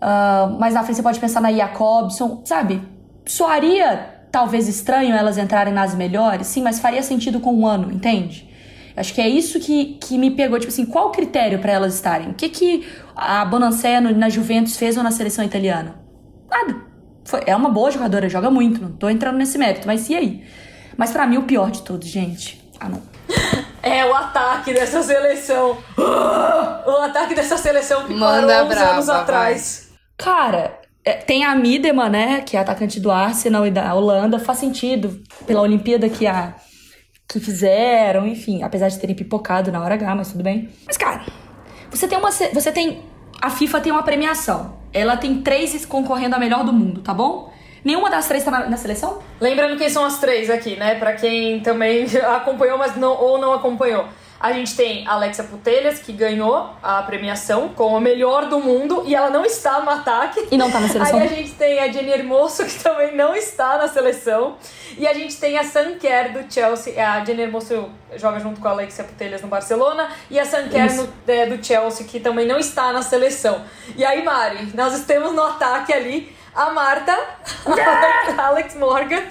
Uh, 0.00 0.58
mais 0.58 0.72
na 0.72 0.82
frente 0.82 0.96
você 0.96 1.02
pode 1.02 1.20
pensar 1.20 1.42
na 1.42 1.52
Jacobson, 1.52 2.40
sabe? 2.44 2.80
Soaria 3.26 4.14
talvez 4.32 4.66
estranho 4.66 5.14
elas 5.14 5.38
entrarem 5.38 5.72
nas 5.72 5.94
melhores, 5.94 6.48
sim, 6.48 6.60
mas 6.60 6.80
faria 6.80 7.02
sentido 7.02 7.38
com 7.38 7.54
um 7.54 7.66
ano, 7.66 7.92
entende? 7.92 8.48
Acho 8.96 9.12
que 9.12 9.20
é 9.20 9.28
isso 9.28 9.58
que, 9.58 9.98
que 10.00 10.16
me 10.16 10.30
pegou. 10.30 10.58
Tipo 10.58 10.72
assim, 10.72 10.86
qual 10.86 11.08
o 11.08 11.10
critério 11.10 11.58
para 11.58 11.72
elas 11.72 11.94
estarem? 11.94 12.30
O 12.30 12.34
que, 12.34 12.48
que 12.48 12.86
a 13.16 13.44
Bonancea 13.44 14.00
na 14.00 14.28
Juventus 14.28 14.76
fez 14.76 14.96
ou 14.96 15.02
na 15.02 15.10
seleção 15.10 15.44
italiana? 15.44 15.96
Nada. 16.48 16.76
Foi, 17.24 17.42
é 17.46 17.56
uma 17.56 17.70
boa 17.70 17.90
jogadora, 17.90 18.28
joga 18.28 18.50
muito. 18.50 18.80
Não 18.80 18.92
tô 18.92 19.08
entrando 19.08 19.36
nesse 19.36 19.58
mérito, 19.58 19.86
mas 19.86 20.08
e 20.08 20.14
aí? 20.14 20.44
Mas 20.96 21.10
para 21.10 21.26
mim, 21.26 21.38
o 21.38 21.42
pior 21.42 21.70
de 21.70 21.82
todos, 21.82 22.06
gente. 22.08 22.62
Ah, 22.78 22.88
não. 22.88 23.02
É 23.86 24.06
o 24.06 24.14
ataque 24.14 24.72
dessa 24.72 25.02
seleção. 25.02 25.76
O 26.86 27.02
ataque 27.02 27.34
dessa 27.34 27.58
seleção 27.58 28.06
que 28.06 28.14
Manda 28.14 28.46
parou 28.46 28.68
brava, 28.68 28.92
anos 28.92 29.08
atrás. 29.10 29.90
Vai. 29.90 29.98
Cara, 30.16 30.80
é, 31.04 31.12
tem 31.12 31.44
a 31.44 31.54
Midema, 31.54 32.08
né? 32.08 32.40
Que 32.40 32.56
é 32.56 32.60
atacante 32.60 32.98
do 32.98 33.10
Arsenal 33.10 33.66
e 33.66 33.70
da 33.70 33.94
Holanda. 33.94 34.38
Faz 34.38 34.58
sentido 34.58 35.22
pela 35.46 35.60
Olimpíada 35.60 36.08
que 36.08 36.26
a 36.26 36.54
que 37.28 37.40
fizeram, 37.40 38.26
enfim, 38.26 38.62
apesar 38.62 38.88
de 38.88 38.98
terem 38.98 39.14
pipocado 39.14 39.72
na 39.72 39.82
hora 39.82 39.94
H, 39.94 40.14
mas 40.14 40.32
tudo 40.32 40.44
bem. 40.44 40.68
Mas, 40.86 40.96
cara, 40.96 41.24
você 41.90 42.06
tem 42.06 42.18
uma. 42.18 42.30
Você 42.30 42.72
tem. 42.72 43.02
A 43.40 43.50
FIFA 43.50 43.80
tem 43.80 43.92
uma 43.92 44.02
premiação. 44.02 44.76
Ela 44.92 45.16
tem 45.16 45.42
três 45.42 45.84
concorrendo 45.84 46.36
a 46.36 46.38
melhor 46.38 46.64
do 46.64 46.72
mundo, 46.72 47.00
tá 47.02 47.12
bom? 47.12 47.52
Nenhuma 47.84 48.08
das 48.08 48.26
três 48.26 48.42
tá 48.42 48.50
na, 48.50 48.68
na, 48.70 48.76
seleção? 48.76 49.18
Lembrando 49.40 49.76
quem 49.76 49.90
são 49.90 50.04
as 50.04 50.18
três 50.18 50.48
aqui, 50.48 50.76
né? 50.76 50.94
Pra 50.94 51.12
quem 51.12 51.60
também 51.60 52.06
acompanhou, 52.34 52.78
mas 52.78 52.96
não, 52.96 53.12
ou 53.12 53.36
não 53.38 53.52
acompanhou. 53.52 54.06
A 54.38 54.52
gente 54.52 54.76
tem 54.76 55.06
a 55.06 55.12
Alexia 55.12 55.44
Putelhas, 55.44 56.00
que 56.00 56.12
ganhou 56.12 56.70
a 56.82 57.02
premiação 57.02 57.70
como 57.70 57.96
a 57.96 58.00
melhor 58.00 58.46
do 58.48 58.60
mundo 58.60 59.02
e 59.06 59.14
ela 59.14 59.30
não 59.30 59.44
está 59.44 59.80
no 59.80 59.90
ataque. 59.90 60.48
E 60.50 60.56
não 60.56 60.66
está 60.66 60.80
na 60.80 60.88
seleção. 60.88 61.18
Aí 61.18 61.26
a 61.26 61.30
gente 61.30 61.52
tem 61.52 61.78
a 61.78 61.90
Jenny 61.90 62.10
Hermoso, 62.10 62.64
que 62.64 62.82
também 62.82 63.16
não 63.16 63.34
está 63.34 63.78
na 63.78 63.88
seleção. 63.88 64.56
E 64.98 65.06
a 65.06 65.14
gente 65.14 65.36
tem 65.36 65.56
a 65.56 65.64
Sanker 65.64 66.32
do 66.32 66.52
Chelsea. 66.52 66.94
A 67.02 67.24
Jenny 67.24 67.42
Hermoso 67.42 67.88
joga 68.16 68.38
junto 68.40 68.60
com 68.60 68.68
a 68.68 68.72
Alexia 68.72 69.04
Putelhas 69.04 69.40
no 69.40 69.48
Barcelona. 69.48 70.10
E 70.30 70.38
a 70.38 70.44
Sanker 70.44 70.94
no, 70.94 71.08
é, 71.26 71.46
do 71.46 71.64
Chelsea, 71.64 72.06
que 72.06 72.20
também 72.20 72.46
não 72.46 72.58
está 72.58 72.92
na 72.92 73.02
seleção. 73.02 73.62
E 73.96 74.04
aí, 74.04 74.22
Mari, 74.22 74.72
nós 74.74 74.94
estamos 74.94 75.32
no 75.32 75.42
ataque 75.42 75.92
ali 75.92 76.34
a 76.54 76.70
Marta, 76.70 77.12
a 78.38 78.46
Alex 78.48 78.76
Morgan. 78.76 79.22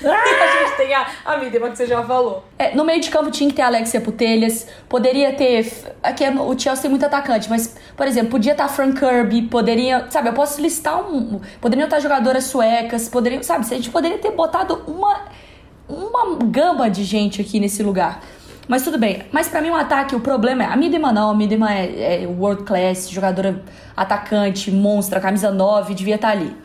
e 0.00 0.06
a 0.06 0.66
gente 0.66 0.76
tem 0.76 0.92
a, 0.92 1.06
a 1.24 1.36
Midema, 1.36 1.70
que 1.70 1.76
você 1.76 1.86
já 1.86 2.02
falou. 2.02 2.44
É, 2.58 2.74
no 2.74 2.84
meio 2.84 3.00
de 3.00 3.10
campo 3.10 3.30
tinha 3.30 3.48
que 3.48 3.54
ter 3.54 3.62
a 3.62 3.66
Alexia 3.66 4.00
Putelhas. 4.00 4.66
Poderia 4.88 5.32
ter. 5.34 5.72
Aqui 6.02 6.24
é 6.24 6.30
o 6.30 6.58
Chelsea 6.58 6.82
tem 6.82 6.90
muito 6.90 7.06
atacante, 7.06 7.48
mas, 7.48 7.76
por 7.96 8.06
exemplo, 8.06 8.30
podia 8.30 8.52
estar 8.52 8.64
a 8.64 8.68
Frank 8.68 8.98
Kirby, 8.98 9.42
poderia. 9.42 10.06
Sabe, 10.10 10.28
eu 10.28 10.32
posso 10.32 10.60
listar 10.60 11.00
um. 11.00 11.40
Poderiam 11.60 11.84
estar 11.84 12.00
jogadoras 12.00 12.44
suecas, 12.44 13.08
poderiam. 13.08 13.42
Sabe, 13.42 13.64
a 13.64 13.68
gente 13.68 13.90
poderia 13.90 14.18
ter 14.18 14.32
botado 14.32 14.82
uma. 14.86 15.42
Uma 15.88 16.38
gama 16.44 16.88
de 16.88 17.04
gente 17.04 17.42
aqui 17.42 17.60
nesse 17.60 17.82
lugar. 17.82 18.20
Mas 18.68 18.82
tudo 18.82 18.98
bem. 18.98 19.24
Mas 19.32 19.48
para 19.48 19.60
mim 19.60 19.70
o 19.70 19.72
um 19.72 19.76
ataque, 19.76 20.14
o 20.14 20.20
problema 20.20 20.62
é. 20.62 20.66
A 20.66 20.76
Midema 20.76 21.12
não, 21.12 21.30
a 21.30 21.34
Midema 21.34 21.72
é, 21.72 22.22
é 22.22 22.26
world 22.26 22.64
class, 22.64 23.10
jogadora 23.10 23.62
atacante, 23.96 24.70
monstra, 24.70 25.20
camisa 25.20 25.50
9, 25.50 25.94
devia 25.94 26.14
estar 26.14 26.28
tá 26.28 26.34
ali. 26.34 26.56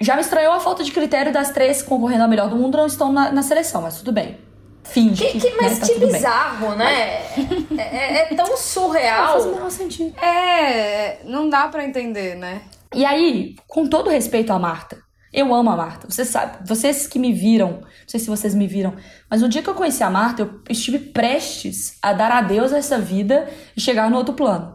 Já 0.00 0.14
me 0.14 0.20
estranhou 0.20 0.52
a 0.52 0.60
falta 0.60 0.84
de 0.84 0.92
critério 0.92 1.32
das 1.32 1.50
três 1.50 1.82
concorrendo 1.82 2.22
ao 2.22 2.28
melhor 2.28 2.48
do 2.48 2.56
mundo 2.56 2.78
não 2.78 2.86
estão 2.86 3.12
na, 3.12 3.32
na 3.32 3.42
seleção, 3.42 3.82
mas 3.82 3.98
tudo 3.98 4.12
bem. 4.12 4.38
Finge. 4.84 5.26
Que, 5.26 5.40
que, 5.40 5.50
mas 5.60 5.78
né, 5.78 5.86
tá 5.86 5.92
que 5.92 6.06
bizarro, 6.06 6.68
bem. 6.68 6.78
né? 6.78 7.22
Mas... 7.70 7.78
É, 7.78 7.82
é, 7.82 8.32
é, 8.32 8.34
tão 8.34 8.56
surreal. 8.56 9.24
Não 9.24 9.32
faz 9.32 9.44
o 9.44 9.54
menor 9.54 9.70
sentido. 9.70 10.18
É, 10.22 11.18
não 11.24 11.50
dá 11.50 11.68
para 11.68 11.84
entender, 11.84 12.36
né? 12.36 12.62
E 12.94 13.04
aí, 13.04 13.54
com 13.66 13.86
todo 13.86 14.08
respeito 14.08 14.52
à 14.52 14.58
Marta, 14.58 14.98
eu 15.40 15.54
amo 15.54 15.70
a 15.70 15.76
Marta. 15.76 16.06
Você 16.08 16.24
sabe, 16.24 16.58
vocês 16.66 17.06
que 17.06 17.18
me 17.18 17.32
viram, 17.32 17.70
não 17.70 17.88
sei 18.06 18.20
se 18.20 18.28
vocês 18.28 18.54
me 18.54 18.66
viram, 18.66 18.94
mas 19.30 19.40
no 19.40 19.48
dia 19.48 19.62
que 19.62 19.68
eu 19.68 19.74
conheci 19.74 20.02
a 20.02 20.10
Marta, 20.10 20.42
eu 20.42 20.60
estive 20.68 20.98
prestes 20.98 21.96
a 22.02 22.12
dar 22.12 22.30
adeus 22.30 22.72
a 22.72 22.78
essa 22.78 22.98
vida 22.98 23.48
e 23.76 23.80
chegar 23.80 24.10
no 24.10 24.16
outro 24.16 24.34
plano. 24.34 24.72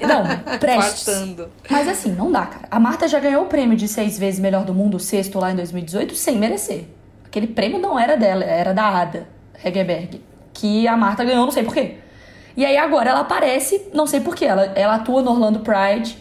E, 0.00 0.06
não, 0.06 0.24
prestes. 0.58 1.04
Passando. 1.04 1.50
Mas 1.68 1.88
assim, 1.88 2.12
não 2.12 2.32
dá, 2.32 2.46
cara. 2.46 2.68
A 2.70 2.80
Marta 2.80 3.06
já 3.06 3.20
ganhou 3.20 3.44
o 3.44 3.46
prêmio 3.46 3.76
de 3.76 3.86
seis 3.86 4.18
vezes 4.18 4.40
melhor 4.40 4.64
do 4.64 4.74
mundo, 4.74 4.98
sexto 4.98 5.38
lá 5.38 5.52
em 5.52 5.56
2018, 5.56 6.14
sem 6.14 6.38
merecer. 6.38 6.84
Aquele 7.24 7.46
prêmio 7.46 7.78
não 7.78 7.98
era 7.98 8.16
dela, 8.16 8.44
era 8.44 8.72
da 8.72 8.88
Ada 8.88 9.28
Hegerberg. 9.62 10.22
Que 10.52 10.88
a 10.88 10.96
Marta 10.96 11.24
ganhou, 11.24 11.44
não 11.44 11.52
sei 11.52 11.62
porquê. 11.62 11.98
E 12.56 12.64
aí 12.64 12.76
agora 12.76 13.10
ela 13.10 13.20
aparece, 13.20 13.88
não 13.94 14.06
sei 14.06 14.20
porquê. 14.20 14.46
Ela, 14.46 14.64
ela 14.74 14.96
atua 14.96 15.22
no 15.22 15.30
Orlando 15.30 15.60
Pride 15.60 16.16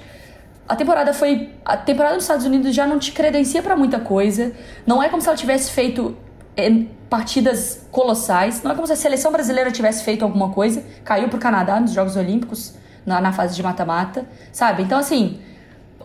a 0.69 0.75
temporada 0.75 1.11
foi. 1.15 1.49
A 1.65 1.75
temporada 1.75 2.13
dos 2.13 2.25
Estados 2.25 2.45
Unidos 2.45 2.75
já 2.75 2.85
não 2.85 2.99
te 2.99 3.11
credencia 3.11 3.61
para 3.63 3.75
muita 3.75 3.99
coisa. 3.99 4.53
Não 4.85 5.01
é 5.01 5.09
como 5.09 5.19
se 5.19 5.27
ela 5.27 5.35
tivesse 5.35 5.71
feito 5.71 6.15
é, 6.55 6.83
partidas 7.09 7.87
colossais. 7.91 8.61
Não 8.61 8.69
é 8.69 8.75
como 8.75 8.85
se 8.85 8.93
a 8.93 8.95
seleção 8.95 9.31
brasileira 9.31 9.71
tivesse 9.71 10.03
feito 10.03 10.23
alguma 10.23 10.49
coisa. 10.49 10.85
Caiu 11.03 11.27
pro 11.27 11.39
Canadá 11.39 11.79
nos 11.79 11.91
Jogos 11.91 12.15
Olímpicos, 12.15 12.75
na, 13.03 13.19
na 13.19 13.33
fase 13.33 13.55
de 13.55 13.63
mata-mata. 13.63 14.27
Sabe? 14.51 14.83
Então, 14.83 14.99
assim. 14.99 15.39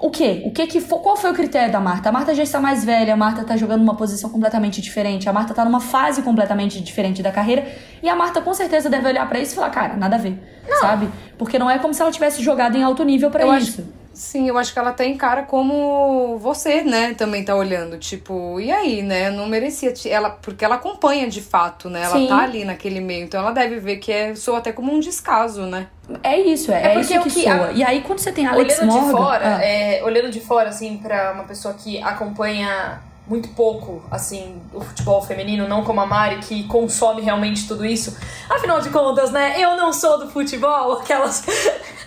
O 0.01 0.11
quê? 0.11 0.43
O 0.45 0.51
que 0.51 0.67
que 0.67 0.81
foi, 0.81 0.99
qual 0.99 1.17
foi 1.17 1.31
o 1.31 1.35
critério 1.35 1.71
da 1.71 1.79
Marta? 1.79 2.09
A 2.09 2.13
Marta 2.13 2.35
já 2.35 2.43
está 2.43 2.59
mais 2.59 2.85
velha, 2.85 3.15
a 3.15 3.17
Marta 3.17 3.45
tá 3.45 3.57
jogando 3.57 3.81
numa 3.81 3.95
posição 3.95 4.29
completamente 4.29 4.83
diferente, 4.83 5.29
a 5.29 5.33
Marta 5.33 5.55
tá 5.55 5.65
numa 5.65 5.81
fase 5.81 6.21
completamente 6.21 6.81
diferente 6.81 7.23
da 7.23 7.31
carreira, 7.31 7.65
e 8.03 8.09
a 8.09 8.17
Marta 8.17 8.41
com 8.41 8.53
certeza 8.53 8.91
deve 8.91 9.07
olhar 9.07 9.27
para 9.29 9.39
isso 9.39 9.53
e 9.53 9.55
falar, 9.55 9.71
cara, 9.71 9.97
nada 9.97 10.17
a 10.17 10.19
ver, 10.19 10.37
não. 10.69 10.81
sabe? 10.81 11.09
Porque 11.39 11.61
não 11.61 11.71
é 11.71 11.79
como 11.79 11.95
se 11.95 12.03
ela 12.03 12.11
tivesse 12.11 12.43
jogado 12.43 12.77
em 12.77 12.83
alto 12.83 13.05
nível 13.05 13.31
para 13.31 13.57
isso. 13.57 13.83
Acho... 13.83 14.04
Sim, 14.15 14.49
eu 14.49 14.57
acho 14.57 14.73
que 14.73 14.79
ela 14.79 14.93
tem 14.93 15.17
cara 15.17 15.43
como 15.43 16.39
você, 16.39 16.83
né, 16.83 17.15
também 17.15 17.45
tá 17.45 17.55
olhando, 17.57 17.99
tipo, 17.99 18.61
e 18.61 18.71
aí, 18.71 19.03
né, 19.03 19.29
não 19.29 19.49
merecia, 19.49 19.93
ela, 20.07 20.31
porque 20.31 20.65
ela 20.65 20.77
acompanha 20.77 21.29
de 21.29 21.43
fato, 21.43 21.91
né, 21.91 22.03
ela 22.05 22.17
Sim. 22.17 22.29
tá 22.29 22.39
ali 22.39 22.65
naquele 22.65 23.01
meio, 23.01 23.25
então 23.25 23.41
ela 23.41 23.51
deve 23.51 23.81
ver 23.81 23.97
que 23.97 24.13
é, 24.13 24.35
soa 24.37 24.59
até 24.59 24.71
como 24.71 24.93
um 24.93 25.01
descaso, 25.01 25.63
né. 25.63 25.89
É 26.23 26.39
isso, 26.39 26.71
é, 26.71 26.93
é, 26.93 26.95
é 26.95 27.01
isso 27.01 27.13
que, 27.23 27.31
que 27.31 27.43
soa. 27.43 27.67
A... 27.67 27.73
E 27.73 27.83
aí 27.83 28.03
quando 28.03 28.21
você 28.21 28.31
tem 28.31 28.47
Alex 28.47 28.79
olhando 28.79 28.93
Morgan... 28.93 29.07
De 29.07 29.13
fora, 29.13 29.57
ah. 29.57 29.65
é, 29.65 30.03
olhando 30.05 30.31
de 30.31 30.41
fora, 30.41 30.69
assim, 30.69 30.97
pra 30.99 31.33
uma 31.33 31.45
pessoa 31.45 31.75
que 31.75 32.01
acompanha 32.01 33.03
muito 33.27 33.49
pouco, 33.51 34.05
assim, 34.11 34.61
o 34.73 34.81
futebol 34.81 35.23
feminino, 35.23 35.67
não 35.67 35.83
como 35.83 36.01
a 36.01 36.07
Mari, 36.07 36.37
que 36.41 36.65
consome 36.65 37.23
realmente 37.23 37.67
tudo 37.67 37.85
isso. 37.85 38.17
Afinal 38.49 38.81
de 38.81 38.91
contas, 38.91 39.31
né, 39.33 39.55
eu 39.59 39.77
não 39.77 39.93
sou 39.93 40.19
do 40.19 40.31
futebol, 40.31 40.93
aquelas 41.01 41.45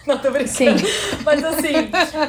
Não, 0.07 0.17
tô 0.17 0.31
brincando. 0.31 0.49
Sim. 0.49 0.75
Mas 1.25 1.43
assim, 1.43 1.73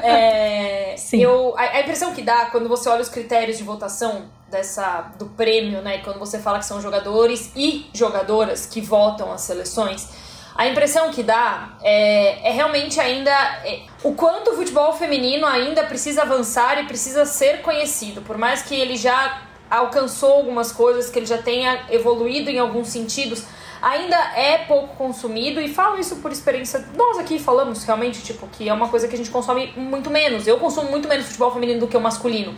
é, 0.02 0.94
Sim. 0.98 1.22
Eu, 1.22 1.54
a, 1.56 1.62
a, 1.62 1.80
impressão 1.80 2.12
que 2.12 2.22
dá 2.22 2.46
quando 2.46 2.68
você 2.68 2.88
olha 2.88 3.00
os 3.00 3.08
critérios 3.08 3.56
de 3.56 3.62
votação 3.62 4.26
dessa 4.50 5.12
do 5.16 5.26
prêmio, 5.26 5.80
né? 5.80 5.98
Quando 5.98 6.18
você 6.18 6.40
fala 6.40 6.58
que 6.58 6.66
são 6.66 6.82
jogadores 6.82 7.52
e 7.54 7.86
jogadoras 7.94 8.66
que 8.66 8.80
votam 8.80 9.32
as 9.32 9.42
seleções, 9.42 10.08
a 10.56 10.66
impressão 10.66 11.12
que 11.12 11.22
dá 11.22 11.78
é, 11.80 12.48
é 12.48 12.50
realmente 12.50 12.98
ainda 12.98 13.30
é, 13.64 13.82
o 14.02 14.12
quanto 14.12 14.50
o 14.50 14.54
futebol 14.56 14.92
feminino 14.92 15.46
ainda 15.46 15.84
precisa 15.84 16.22
avançar 16.22 16.82
e 16.82 16.86
precisa 16.86 17.24
ser 17.24 17.62
conhecido. 17.62 18.22
Por 18.22 18.36
mais 18.36 18.60
que 18.60 18.74
ele 18.74 18.96
já 18.96 19.42
alcançou 19.70 20.32
algumas 20.32 20.72
coisas, 20.72 21.10
que 21.10 21.20
ele 21.20 21.26
já 21.26 21.38
tenha 21.38 21.86
evoluído 21.90 22.50
em 22.50 22.58
alguns 22.58 22.88
sentidos 22.88 23.44
ainda 23.80 24.16
é 24.36 24.58
pouco 24.58 24.96
consumido 24.96 25.60
e 25.60 25.68
falo 25.68 25.98
isso 25.98 26.16
por 26.16 26.32
experiência. 26.32 26.84
Nós 26.94 27.18
aqui 27.18 27.38
falamos 27.38 27.84
realmente, 27.84 28.22
tipo, 28.22 28.46
que 28.48 28.68
é 28.68 28.72
uma 28.72 28.88
coisa 28.88 29.08
que 29.08 29.14
a 29.14 29.18
gente 29.18 29.30
consome 29.30 29.72
muito 29.76 30.10
menos. 30.10 30.46
Eu 30.46 30.58
consumo 30.58 30.90
muito 30.90 31.08
menos 31.08 31.26
futebol 31.26 31.52
feminino 31.52 31.80
do 31.80 31.88
que 31.88 31.96
o 31.96 32.00
masculino. 32.00 32.54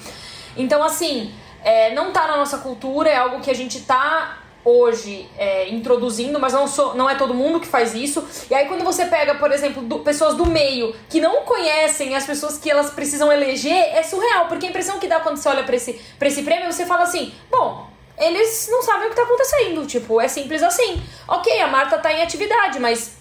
Então, 0.57 0.83
assim, 0.83 1.33
é, 1.63 1.93
não 1.95 2.13
tá 2.13 2.27
na 2.27 2.37
nossa 2.37 2.59
cultura, 2.59 3.09
é 3.09 3.17
algo 3.17 3.41
que 3.41 3.51
a 3.51 3.55
gente 3.55 3.81
tá 3.81 4.39
hoje 4.65 5.29
é, 5.39 5.69
introduzindo, 5.71 6.39
mas 6.39 6.53
não, 6.53 6.69
sou, 6.69 6.95
não 6.95 7.09
é 7.09 7.15
todo 7.15 7.33
mundo 7.33 7.61
que 7.61 7.67
faz 7.67 7.95
isso. 7.95 8.27
E 8.51 8.55
aí 8.55 8.67
quando 8.67 8.85
você 8.85 9.07
pega, 9.07 9.35
por 9.35 9.51
exemplo, 9.51 9.83
do, 9.83 10.01
pessoas 10.01 10.35
do 10.35 10.47
meio 10.47 10.95
que 11.09 11.21
não 11.21 11.43
conhecem 11.43 12.15
as 12.15 12.27
pessoas 12.27 12.59
que 12.59 12.71
elas 12.71 12.91
precisam 12.91 13.33
eleger, 13.33 13.73
é 13.73 14.03
surreal, 14.03 14.47
porque 14.49 14.67
a 14.67 14.69
impressão 14.69 14.99
que 14.99 15.07
dá 15.07 15.21
quando 15.21 15.39
você 15.39 15.49
olha 15.49 15.65
para 15.65 15.77
esse, 15.77 15.95
pra 16.19 16.29
esse 16.29 16.43
prêmio, 16.43 16.71
você 16.71 16.85
fala 16.85 17.05
assim, 17.05 17.33
bom, 17.51 17.90
eles 18.21 18.69
não 18.71 18.83
sabem 18.83 19.07
o 19.07 19.11
que 19.11 19.17
tá 19.17 19.23
acontecendo. 19.23 19.87
Tipo, 19.87 20.21
é 20.21 20.29
simples 20.29 20.63
assim. 20.63 21.03
Ok, 21.27 21.61
a 21.61 21.67
Marta 21.67 21.99
tá 21.99 22.13
em 22.13 22.23
atividade, 22.23 22.79
mas 22.79 23.21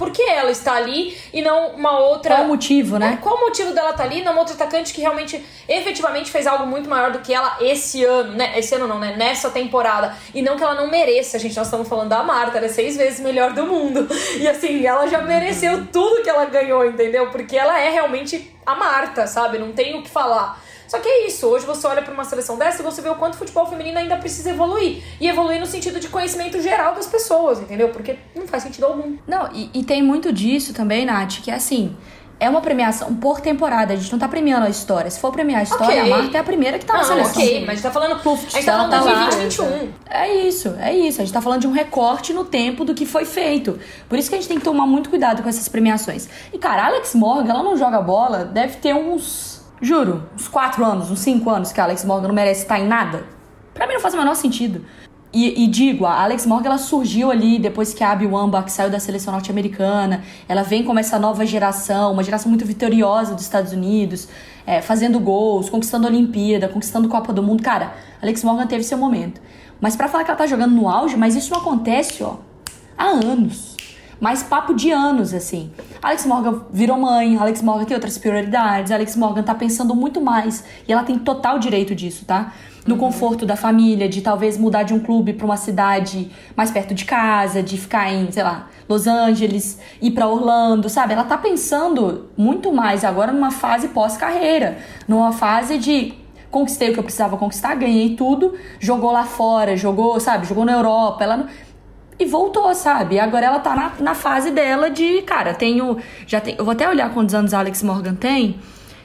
por 0.00 0.10
que 0.10 0.22
ela 0.22 0.50
está 0.50 0.76
ali 0.76 1.14
e 1.30 1.42
não 1.42 1.72
uma 1.72 1.98
outra. 1.98 2.36
Qual 2.36 2.46
o 2.46 2.48
motivo, 2.48 2.98
né? 2.98 3.18
Qual 3.20 3.36
o 3.36 3.40
motivo 3.40 3.74
dela 3.74 3.90
estar 3.90 4.04
tá 4.04 4.04
ali, 4.04 4.22
não 4.22 4.32
uma 4.32 4.40
outra 4.40 4.54
atacante 4.54 4.94
que 4.94 5.02
realmente, 5.02 5.44
efetivamente 5.68 6.30
fez 6.30 6.46
algo 6.46 6.66
muito 6.66 6.88
maior 6.88 7.12
do 7.12 7.18
que 7.18 7.34
ela 7.34 7.58
esse 7.60 8.02
ano, 8.02 8.32
né? 8.32 8.58
Esse 8.58 8.74
ano 8.74 8.88
não, 8.88 8.98
né? 8.98 9.14
Nessa 9.14 9.50
temporada. 9.50 10.16
E 10.34 10.40
não 10.40 10.56
que 10.56 10.62
ela 10.62 10.74
não 10.74 10.90
mereça, 10.90 11.38
gente. 11.38 11.54
Nós 11.54 11.66
estamos 11.66 11.86
falando 11.86 12.08
da 12.08 12.22
Marta, 12.22 12.56
ela 12.56 12.64
é 12.64 12.70
seis 12.70 12.96
vezes 12.96 13.20
melhor 13.20 13.52
do 13.52 13.66
mundo. 13.66 14.08
E 14.40 14.48
assim, 14.48 14.86
ela 14.86 15.06
já 15.06 15.20
mereceu 15.20 15.86
tudo 15.92 16.22
que 16.22 16.30
ela 16.30 16.46
ganhou, 16.46 16.86
entendeu? 16.86 17.30
Porque 17.30 17.56
ela 17.56 17.78
é 17.78 17.90
realmente 17.90 18.56
a 18.64 18.74
Marta, 18.74 19.26
sabe? 19.26 19.58
Não 19.58 19.72
tem 19.72 19.98
o 19.98 20.02
que 20.02 20.08
falar. 20.08 20.58
Só 20.90 20.98
que 20.98 21.08
é 21.08 21.28
isso, 21.28 21.46
hoje 21.46 21.64
você 21.64 21.86
olha 21.86 22.02
para 22.02 22.12
uma 22.12 22.24
seleção 22.24 22.58
dessa 22.58 22.82
e 22.82 22.84
você 22.84 23.00
vê 23.00 23.08
o 23.08 23.14
quanto 23.14 23.34
o 23.34 23.36
futebol 23.36 23.64
feminino 23.64 23.96
ainda 23.96 24.16
precisa 24.16 24.50
evoluir. 24.50 25.00
E 25.20 25.28
evoluir 25.28 25.60
no 25.60 25.66
sentido 25.66 26.00
de 26.00 26.08
conhecimento 26.08 26.60
geral 26.60 26.96
das 26.96 27.06
pessoas, 27.06 27.60
entendeu? 27.60 27.90
Porque 27.90 28.18
não 28.34 28.44
faz 28.48 28.64
sentido 28.64 28.86
algum. 28.86 29.16
Não, 29.24 29.48
e, 29.52 29.70
e 29.72 29.84
tem 29.84 30.02
muito 30.02 30.32
disso 30.32 30.74
também, 30.74 31.06
Nath, 31.06 31.42
que 31.44 31.50
é 31.52 31.54
assim 31.54 31.96
é 32.40 32.48
uma 32.48 32.62
premiação 32.62 33.14
por 33.14 33.40
temporada. 33.40 33.92
A 33.92 33.96
gente 33.96 34.10
não 34.10 34.18
tá 34.18 34.26
premiando 34.26 34.64
a 34.64 34.70
história. 34.70 35.10
Se 35.10 35.20
for 35.20 35.30
premiar 35.30 35.60
a 35.60 35.62
história, 35.62 36.00
okay. 36.00 36.12
a 36.12 36.16
Marta 36.16 36.38
é 36.38 36.40
a 36.40 36.44
primeira 36.44 36.78
que 36.78 36.86
tá 36.86 36.94
não, 36.94 37.00
na 37.00 37.06
seleção. 37.06 37.42
Ok, 37.42 37.60
mas 37.60 37.68
a 37.68 37.72
gente 37.74 37.82
tá 37.82 37.90
falando. 37.90 38.22
Puf, 38.22 38.46
a 38.46 38.50
gente 38.50 38.64
tá 38.64 38.88
falando 38.88 39.18
de 39.20 39.36
2021. 39.36 39.92
É 40.08 40.34
isso, 40.34 40.74
é 40.80 40.96
isso. 40.96 41.20
A 41.20 41.24
gente 41.24 41.34
tá 41.34 41.42
falando 41.42 41.60
de 41.60 41.68
um 41.68 41.72
recorte 41.72 42.32
no 42.32 42.44
tempo 42.44 42.82
do 42.82 42.94
que 42.94 43.04
foi 43.04 43.26
feito. 43.26 43.78
Por 44.08 44.18
isso 44.18 44.30
que 44.30 44.34
a 44.34 44.38
gente 44.38 44.48
tem 44.48 44.58
que 44.58 44.64
tomar 44.64 44.86
muito 44.86 45.10
cuidado 45.10 45.42
com 45.42 45.48
essas 45.50 45.68
premiações. 45.68 46.28
E, 46.50 46.58
cara, 46.58 46.86
Alex 46.86 47.14
Morgan, 47.14 47.50
ela 47.50 47.62
não 47.62 47.76
joga 47.76 48.00
bola, 48.00 48.44
deve 48.44 48.78
ter 48.78 48.94
uns 48.94 49.49
Juro, 49.80 50.24
uns 50.34 50.46
4 50.46 50.84
anos, 50.84 51.10
uns 51.10 51.20
5 51.20 51.48
anos 51.48 51.72
que 51.72 51.80
a 51.80 51.84
Alex 51.84 52.04
Morgan 52.04 52.28
não 52.28 52.34
merece 52.34 52.62
estar 52.62 52.78
em 52.78 52.86
nada. 52.86 53.24
Pra 53.72 53.86
mim 53.86 53.94
não 53.94 54.00
faz 54.00 54.12
o 54.12 54.18
menor 54.18 54.34
sentido. 54.34 54.84
E, 55.32 55.62
e, 55.64 55.66
digo, 55.68 56.06
a 56.06 56.22
Alex 56.24 56.44
Morgan 56.44 56.70
ela 56.70 56.78
surgiu 56.78 57.30
ali 57.30 57.58
depois 57.58 57.94
que 57.94 58.02
a 58.02 58.10
Abby 58.10 58.26
Wambach 58.26 58.70
saiu 58.70 58.90
da 58.90 58.98
seleção 58.98 59.32
norte-americana. 59.32 60.24
Ela 60.48 60.62
vem 60.62 60.82
como 60.82 60.98
essa 60.98 61.18
nova 61.20 61.46
geração, 61.46 62.12
uma 62.12 62.24
geração 62.24 62.50
muito 62.50 62.64
vitoriosa 62.64 63.34
dos 63.34 63.44
Estados 63.44 63.72
Unidos, 63.72 64.28
é, 64.66 64.82
fazendo 64.82 65.20
gols, 65.20 65.70
conquistando 65.70 66.06
a 66.06 66.10
Olimpíada, 66.10 66.68
conquistando 66.68 67.08
Copa 67.08 67.32
do 67.32 67.42
Mundo. 67.42 67.62
Cara, 67.62 67.94
Alex 68.20 68.42
Morgan 68.42 68.66
teve 68.66 68.82
seu 68.82 68.98
momento. 68.98 69.40
Mas 69.80 69.94
para 69.94 70.08
falar 70.08 70.24
que 70.24 70.30
ela 70.30 70.38
tá 70.38 70.46
jogando 70.46 70.74
no 70.74 70.88
auge, 70.88 71.16
mas 71.16 71.36
isso 71.36 71.52
não 71.52 71.60
acontece, 71.60 72.24
ó, 72.24 72.36
há 72.98 73.06
anos. 73.06 73.69
Mas 74.20 74.42
papo 74.42 74.74
de 74.74 74.90
anos, 74.90 75.32
assim. 75.32 75.70
Alex 76.02 76.26
Morgan 76.26 76.62
virou 76.70 76.98
mãe, 76.98 77.36
Alex 77.36 77.62
Morgan 77.62 77.86
tem 77.86 77.94
outras 77.94 78.18
prioridades, 78.18 78.92
Alex 78.92 79.16
Morgan 79.16 79.42
tá 79.42 79.54
pensando 79.54 79.94
muito 79.94 80.20
mais. 80.20 80.62
E 80.86 80.92
ela 80.92 81.02
tem 81.02 81.18
total 81.18 81.58
direito 81.58 81.94
disso, 81.94 82.24
tá? 82.26 82.52
no 82.86 82.94
uhum. 82.94 83.00
conforto 83.00 83.44
da 83.44 83.56
família, 83.56 84.08
de 84.08 84.20
talvez 84.20 84.56
mudar 84.56 84.82
de 84.82 84.94
um 84.94 85.00
clube 85.00 85.32
para 85.32 85.44
uma 85.44 85.56
cidade 85.56 86.30
mais 86.56 86.70
perto 86.70 86.94
de 86.94 87.04
casa, 87.04 87.62
de 87.62 87.76
ficar 87.78 88.12
em, 88.12 88.30
sei 88.30 88.42
lá, 88.42 88.68
Los 88.88 89.06
Angeles, 89.06 89.78
ir 90.00 90.10
para 90.12 90.26
Orlando, 90.26 90.88
sabe? 90.88 91.12
Ela 91.12 91.24
tá 91.24 91.36
pensando 91.36 92.30
muito 92.36 92.72
mais 92.72 93.04
agora 93.04 93.32
numa 93.32 93.50
fase 93.50 93.88
pós-carreira, 93.88 94.78
numa 95.06 95.32
fase 95.32 95.78
de 95.78 96.14
conquistei 96.50 96.90
o 96.90 96.92
que 96.92 96.98
eu 96.98 97.04
precisava 97.04 97.36
conquistar, 97.36 97.76
ganhei 97.76 98.16
tudo, 98.16 98.54
jogou 98.80 99.12
lá 99.12 99.24
fora, 99.24 99.76
jogou, 99.76 100.18
sabe, 100.18 100.46
jogou 100.46 100.64
na 100.64 100.72
Europa, 100.72 101.22
ela 101.22 101.46
e 102.20 102.26
voltou, 102.26 102.74
sabe? 102.74 103.18
Agora 103.18 103.46
ela 103.46 103.58
tá 103.58 103.74
na, 103.74 103.92
na 103.98 104.14
fase 104.14 104.50
dela 104.50 104.90
de, 104.90 105.22
cara, 105.22 105.54
tenho 105.54 105.96
já 106.26 106.40
tem, 106.40 106.54
eu 106.58 106.64
vou 106.64 106.72
até 106.72 106.86
olhar 106.86 107.12
quantos 107.12 107.34
anos 107.34 107.54
a 107.54 107.58
Alex 107.58 107.82
Morgan 107.82 108.14
tem, 108.14 108.58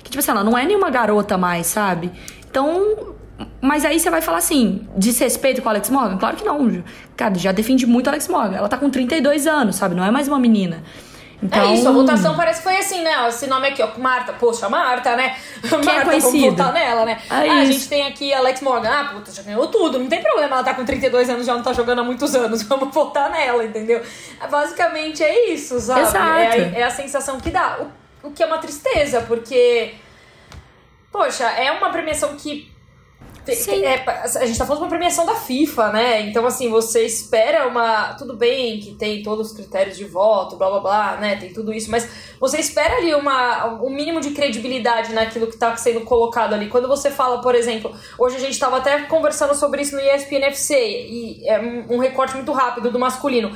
que 0.04 0.12
tipo 0.12 0.20
assim, 0.20 0.32
ela 0.32 0.44
não 0.44 0.58
é 0.58 0.66
nenhuma 0.66 0.90
garota 0.90 1.38
mais, 1.38 1.68
sabe? 1.68 2.12
Então, 2.50 3.16
mas 3.62 3.86
aí 3.86 4.00
você 4.00 4.10
vai 4.10 4.22
falar 4.22 4.40
assim, 4.40 4.88
desrespeito 4.98 5.62
com 5.62 5.68
o 5.68 5.72
Alex 5.72 5.90
Morgan? 5.90 6.18
Claro 6.18 6.36
que 6.36 6.44
não. 6.44 6.84
Cara, 7.16 7.36
já 7.36 7.52
defende 7.52 7.86
muito 7.86 8.08
o 8.08 8.10
Alex 8.10 8.28
Morgan. 8.28 8.58
Ela 8.58 8.68
tá 8.68 8.78
com 8.78 8.90
32 8.90 9.48
anos, 9.48 9.78
sabe? 9.78 9.96
Não 9.96 10.04
é 10.04 10.12
mais 10.12 10.28
uma 10.28 10.40
menina. 10.40 10.84
Então... 11.46 11.62
É 11.62 11.74
isso, 11.76 11.88
a 11.88 11.92
votação 11.92 12.36
parece 12.36 12.60
que 12.60 12.64
foi 12.64 12.78
assim, 12.78 13.04
né? 13.04 13.28
Esse 13.28 13.46
nome 13.48 13.68
aqui, 13.68 13.84
ó, 13.84 13.90
Marta. 14.00 14.34
Poxa, 14.34 14.68
Marta, 14.68 15.16
né? 15.16 15.38
Quem 15.62 15.80
é 15.80 15.84
Marta, 15.84 16.16
é 16.16 16.20
vamos 16.20 16.42
votar 16.42 16.74
nela, 16.74 17.06
né? 17.06 17.22
É 17.30 17.34
ah, 17.50 17.62
a 17.62 17.66
gente 17.66 17.88
tem 17.88 18.08
aqui 18.08 18.34
Alex 18.34 18.62
Morgan. 18.62 18.90
Ah, 18.90 19.06
puta, 19.14 19.32
já 19.32 19.44
ganhou 19.44 19.68
tudo. 19.68 20.00
Não 20.00 20.08
tem 20.08 20.22
problema, 20.22 20.56
ela 20.56 20.64
tá 20.64 20.74
com 20.74 20.84
32 20.84 21.30
anos, 21.30 21.46
já 21.46 21.54
não 21.54 21.62
tá 21.62 21.72
jogando 21.72 22.00
há 22.00 22.04
muitos 22.04 22.34
anos. 22.36 22.64
Vamos 22.68 22.94
votar 22.94 23.30
nela, 23.30 23.64
entendeu? 23.64 24.02
Basicamente 24.50 25.24
é 25.24 25.54
isso, 25.54 25.80
sabe? 25.80 26.02
Exato. 26.02 26.18
É, 26.18 26.48
a, 26.48 26.80
é 26.80 26.84
a 26.84 26.90
sensação 26.90 27.40
que 27.40 27.52
dá. 27.52 27.78
O, 28.24 28.28
o 28.28 28.32
que 28.32 28.42
é 28.42 28.46
uma 28.46 28.58
tristeza, 28.58 29.22
porque... 29.22 29.94
Poxa, 31.12 31.46
é 31.46 31.72
uma 31.72 31.92
premiação 31.92 32.36
que. 32.36 32.75
É, 33.84 34.04
a 34.40 34.46
gente 34.46 34.58
tá 34.58 34.66
falando 34.66 34.82
de 34.82 34.84
uma 34.86 34.90
premiação 34.90 35.26
da 35.26 35.36
FIFA, 35.36 35.92
né? 35.92 36.22
Então, 36.22 36.46
assim, 36.46 36.70
você 36.70 37.06
espera 37.06 37.68
uma. 37.68 38.14
Tudo 38.14 38.36
bem 38.36 38.80
que 38.80 38.96
tem 38.96 39.22
todos 39.22 39.52
os 39.52 39.56
critérios 39.56 39.98
de 39.98 40.06
voto, 40.06 40.56
blá 40.56 40.70
blá 40.70 40.80
blá, 40.80 41.18
né? 41.18 41.36
Tem 41.36 41.54
tudo 41.54 41.74
isso, 41.74 41.92
mas 41.92 42.10
você 42.40 42.58
espera 42.58 42.98
ali 42.98 43.14
uma, 43.14 43.82
um 43.82 43.90
mínimo 43.90 44.20
de 44.20 44.32
credibilidade 44.32 45.14
naquilo 45.14 45.48
que 45.48 45.58
tá 45.58 45.76
sendo 45.78 46.02
colocado 46.02 46.54
ali. 46.54 46.68
Quando 46.68 46.88
você 46.88 47.12
fala, 47.12 47.42
por 47.42 47.54
exemplo, 47.56 47.96
hoje 48.18 48.38
a 48.38 48.40
gente 48.40 48.58
tava 48.58 48.78
até 48.78 49.04
conversando 49.04 49.54
sobre 49.54 49.82
isso 49.82 49.96
no 49.96 50.02
ESPN 50.02 50.46
FC, 50.46 50.76
e 50.76 51.48
é 51.48 51.60
um 51.90 52.00
recorte 52.00 52.36
muito 52.36 52.52
rápido 52.52 52.90
do 52.90 52.98
masculino. 52.98 53.56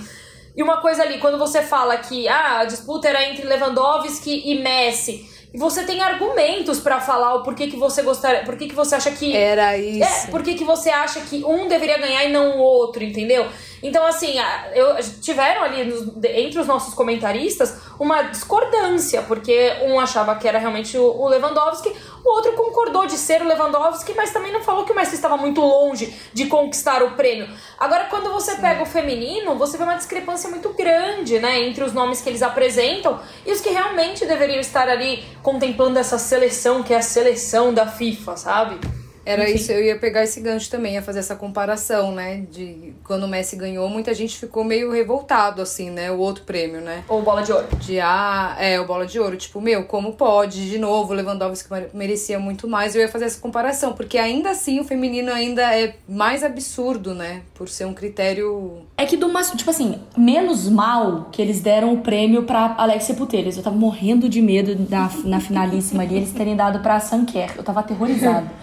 E 0.55 0.61
uma 0.61 0.81
coisa 0.81 1.03
ali, 1.03 1.19
quando 1.19 1.37
você 1.37 1.61
fala 1.61 1.97
que 1.97 2.27
ah, 2.27 2.59
a 2.59 2.65
disputa 2.65 3.07
era 3.07 3.23
entre 3.23 3.45
Lewandowski 3.45 4.43
e 4.45 4.61
Messi 4.61 5.38
você 5.53 5.83
tem 5.83 6.01
argumentos 6.01 6.79
para 6.79 6.99
falar 6.99 7.35
o 7.35 7.43
porquê 7.43 7.67
que 7.67 7.75
você 7.75 8.03
gostaria, 8.03 8.43
por 8.43 8.55
que 8.55 8.71
você 8.73 8.95
acha 8.95 9.11
que 9.11 9.35
era 9.35 9.77
isso. 9.77 10.27
É, 10.27 10.31
por 10.31 10.43
que 10.43 10.63
você 10.63 10.89
acha 10.89 11.21
que 11.21 11.43
um 11.43 11.67
deveria 11.67 11.97
ganhar 11.97 12.25
e 12.25 12.31
não 12.31 12.57
o 12.57 12.59
outro, 12.59 13.03
entendeu? 13.03 13.47
Então, 13.81 14.05
assim, 14.05 14.35
eu, 14.73 14.95
tiveram 15.21 15.63
ali 15.63 15.85
nos, 15.85 16.23
entre 16.23 16.59
os 16.59 16.67
nossos 16.67 16.93
comentaristas 16.93 17.77
uma 17.99 18.23
discordância, 18.23 19.21
porque 19.23 19.73
um 19.83 19.99
achava 19.99 20.35
que 20.35 20.47
era 20.47 20.59
realmente 20.59 20.97
o, 20.97 21.03
o, 21.03 21.27
Lewandowski, 21.27 21.93
o 22.23 22.29
outro 22.29 22.53
concordou 22.53 23.05
de 23.05 23.17
ser 23.17 23.41
o 23.41 23.47
Lewandowski, 23.47 24.13
mas 24.15 24.31
também 24.31 24.51
não 24.51 24.61
falou 24.61 24.85
que 24.85 24.91
o 24.91 24.95
Messi 24.95 25.15
estava 25.15 25.37
muito 25.37 25.61
longe 25.61 26.13
de 26.33 26.47
conquistar 26.47 27.01
o 27.03 27.11
prêmio. 27.11 27.49
Agora, 27.77 28.05
quando 28.05 28.31
você 28.31 28.55
Sim. 28.55 28.61
pega 28.61 28.83
o 28.83 28.85
feminino, 28.85 29.55
você 29.55 29.77
vê 29.77 29.83
uma 29.83 29.95
discrepância 29.95 30.49
muito 30.49 30.69
grande, 30.73 31.39
né, 31.39 31.61
entre 31.61 31.83
os 31.83 31.93
nomes 31.93 32.21
que 32.21 32.29
eles 32.29 32.41
apresentam 32.41 33.19
e 33.45 33.51
os 33.51 33.61
que 33.61 33.69
realmente 33.69 34.25
deveriam 34.25 34.59
estar 34.59 34.89
ali 34.89 35.23
contemplando 35.41 35.99
essa 35.99 36.17
seleção, 36.17 36.83
que 36.83 36.93
é 36.93 36.97
a 36.97 37.01
seleção 37.01 37.73
da 37.73 37.87
FIFA, 37.87 38.37
sabe? 38.37 38.98
Era 39.29 39.43
Enfim. 39.43 39.59
isso, 39.59 39.71
eu 39.71 39.83
ia 39.83 39.95
pegar 39.95 40.23
esse 40.23 40.41
gancho 40.41 40.71
também, 40.71 40.95
ia 40.95 41.03
fazer 41.03 41.19
essa 41.19 41.35
comparação, 41.35 42.11
né? 42.11 42.47
De 42.51 42.93
quando 43.03 43.25
o 43.25 43.27
Messi 43.27 43.55
ganhou, 43.55 43.87
muita 43.87 44.11
gente 44.11 44.35
ficou 44.35 44.63
meio 44.63 44.91
revoltado, 44.91 45.61
assim, 45.61 45.91
né? 45.91 46.09
O 46.09 46.17
outro 46.17 46.45
prêmio, 46.45 46.81
né? 46.81 47.03
Ou 47.07 47.21
bola 47.21 47.43
de 47.43 47.51
ouro. 47.51 47.67
De 47.79 47.99
ah, 47.99 48.55
é, 48.57 48.79
o 48.79 48.87
bola 48.87 49.05
de 49.05 49.19
ouro. 49.19 49.37
Tipo, 49.37 49.61
meu, 49.61 49.83
como 49.83 50.13
pode? 50.13 50.67
De 50.67 50.79
novo, 50.79 51.13
o 51.13 51.15
Lewandowski 51.15 51.69
merecia 51.93 52.39
muito 52.39 52.67
mais. 52.67 52.95
Eu 52.95 53.01
ia 53.01 53.07
fazer 53.07 53.25
essa 53.25 53.39
comparação, 53.39 53.93
porque 53.93 54.17
ainda 54.17 54.49
assim 54.49 54.79
o 54.79 54.83
feminino 54.83 55.31
ainda 55.31 55.77
é 55.77 55.93
mais 56.07 56.43
absurdo, 56.43 57.13
né? 57.13 57.43
Por 57.53 57.69
ser 57.69 57.85
um 57.85 57.93
critério. 57.93 58.81
É 58.97 59.05
que 59.05 59.15
do 59.15 59.29
mais, 59.29 59.51
tipo 59.51 59.69
assim, 59.69 59.99
menos 60.17 60.67
mal 60.67 61.29
que 61.31 61.39
eles 61.39 61.61
deram 61.61 61.93
o 61.93 61.97
prêmio 61.97 62.43
pra 62.43 62.73
Alexia 62.79 63.13
Putellas. 63.13 63.57
Eu 63.57 63.61
tava 63.61 63.75
morrendo 63.75 64.27
de 64.27 64.41
medo 64.41 64.75
na, 64.89 65.07
na 65.23 65.39
finalíssima 65.39 66.01
ali, 66.01 66.15
eles 66.15 66.31
terem 66.31 66.55
dado 66.55 66.79
pra 66.79 66.99
Sanker. 66.99 67.53
Eu 67.55 67.63
tava 67.63 67.81
aterrorizada. 67.81 68.51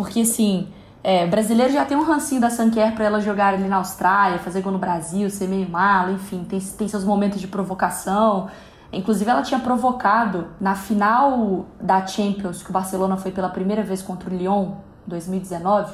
Porque, 0.00 0.22
assim, 0.22 0.66
é, 1.04 1.26
brasileiro 1.26 1.74
já 1.74 1.84
tem 1.84 1.94
um 1.94 2.02
rancinho 2.02 2.40
da 2.40 2.48
Sanquer 2.48 2.94
para 2.94 3.04
ela 3.04 3.20
jogar 3.20 3.52
ali 3.52 3.68
na 3.68 3.76
Austrália, 3.76 4.38
fazer 4.38 4.62
gol 4.62 4.72
no 4.72 4.78
Brasil, 4.78 5.28
ser 5.28 5.46
meio 5.46 5.68
malo, 5.68 6.12
enfim, 6.12 6.42
tem, 6.42 6.58
tem 6.58 6.88
seus 6.88 7.04
momentos 7.04 7.38
de 7.38 7.46
provocação. 7.46 8.48
Inclusive, 8.90 9.30
ela 9.30 9.42
tinha 9.42 9.60
provocado 9.60 10.46
na 10.58 10.74
final 10.74 11.66
da 11.78 12.06
Champions, 12.06 12.62
que 12.62 12.70
o 12.70 12.72
Barcelona 12.72 13.18
foi 13.18 13.30
pela 13.30 13.50
primeira 13.50 13.82
vez 13.82 14.00
contra 14.00 14.30
o 14.30 14.34
Lyon, 14.34 14.72
2019. 15.06 15.92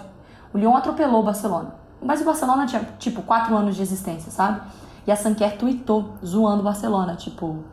O 0.55 0.59
Lyon 0.59 0.77
atropelou 0.77 1.23
o 1.23 1.25
Barcelona. 1.25 1.75
Mas 2.01 2.21
o 2.21 2.25
Barcelona 2.25 2.65
tinha, 2.65 2.89
tipo, 3.01 3.23
quatro 3.23 3.57
anos 3.57 3.75
de 3.75 3.83
existência, 3.83 4.31
sabe? 4.31 4.61
E 5.05 5.11
a 5.11 5.17
Sanquer 5.17 5.59
tweetou, 5.59 6.15
zoando 6.25 6.61
o 6.61 6.63
Barcelona, 6.63 7.17
tipo, 7.17 7.65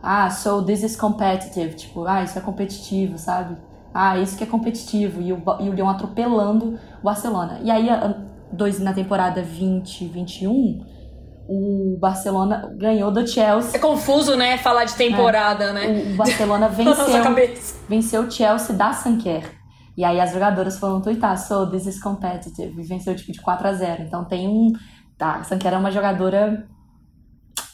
ah, 0.00 0.30
so 0.30 0.62
this 0.62 0.84
is 0.84 0.94
competitive, 0.94 1.74
tipo, 1.74 2.06
ah, 2.06 2.22
isso 2.22 2.38
é 2.38 2.40
competitivo, 2.40 3.18
sabe? 3.18 3.56
Ah, 3.92 4.18
isso 4.18 4.36
que 4.36 4.44
é 4.44 4.46
competitivo. 4.46 5.20
E 5.20 5.32
o, 5.32 5.42
e 5.60 5.68
o 5.68 5.72
Lyon 5.72 5.88
atropelando 5.88 6.78
o 7.00 7.04
Barcelona. 7.04 7.60
E 7.62 7.70
aí, 7.70 7.88
dois, 8.52 8.78
na 8.78 8.92
temporada 8.92 9.42
2021, 9.42 10.84
o 11.48 11.98
Barcelona 11.98 12.72
ganhou 12.76 13.10
do 13.10 13.26
Chelsea. 13.26 13.76
É 13.76 13.78
confuso, 13.78 14.36
né? 14.36 14.56
Falar 14.58 14.84
de 14.84 14.94
temporada, 14.94 15.64
é. 15.64 15.72
né? 15.72 16.12
O, 16.12 16.16
Barcelona 16.16 16.68
venceu, 16.70 17.04
venceu 17.88 18.22
o 18.22 18.30
Chelsea 18.30 18.74
da 18.76 18.92
Sanquer. 18.92 19.58
E 19.96 20.04
aí 20.04 20.20
as 20.20 20.32
jogadoras 20.32 20.78
foram 20.78 21.00
twittar, 21.00 21.36
so 21.36 21.66
this 21.66 21.86
is 21.86 22.00
competitive. 22.00 22.80
E 22.80 22.84
venceu 22.84 23.14
tipo 23.16 23.32
de 23.32 23.40
4 23.40 23.66
a 23.66 23.72
0 23.72 24.02
Então 24.04 24.24
tem 24.24 24.48
um. 24.48 24.72
Tá, 25.18 25.36
a 25.36 25.44
Sanquer 25.44 25.74
é 25.74 25.76
uma 25.76 25.90
jogadora 25.90 26.66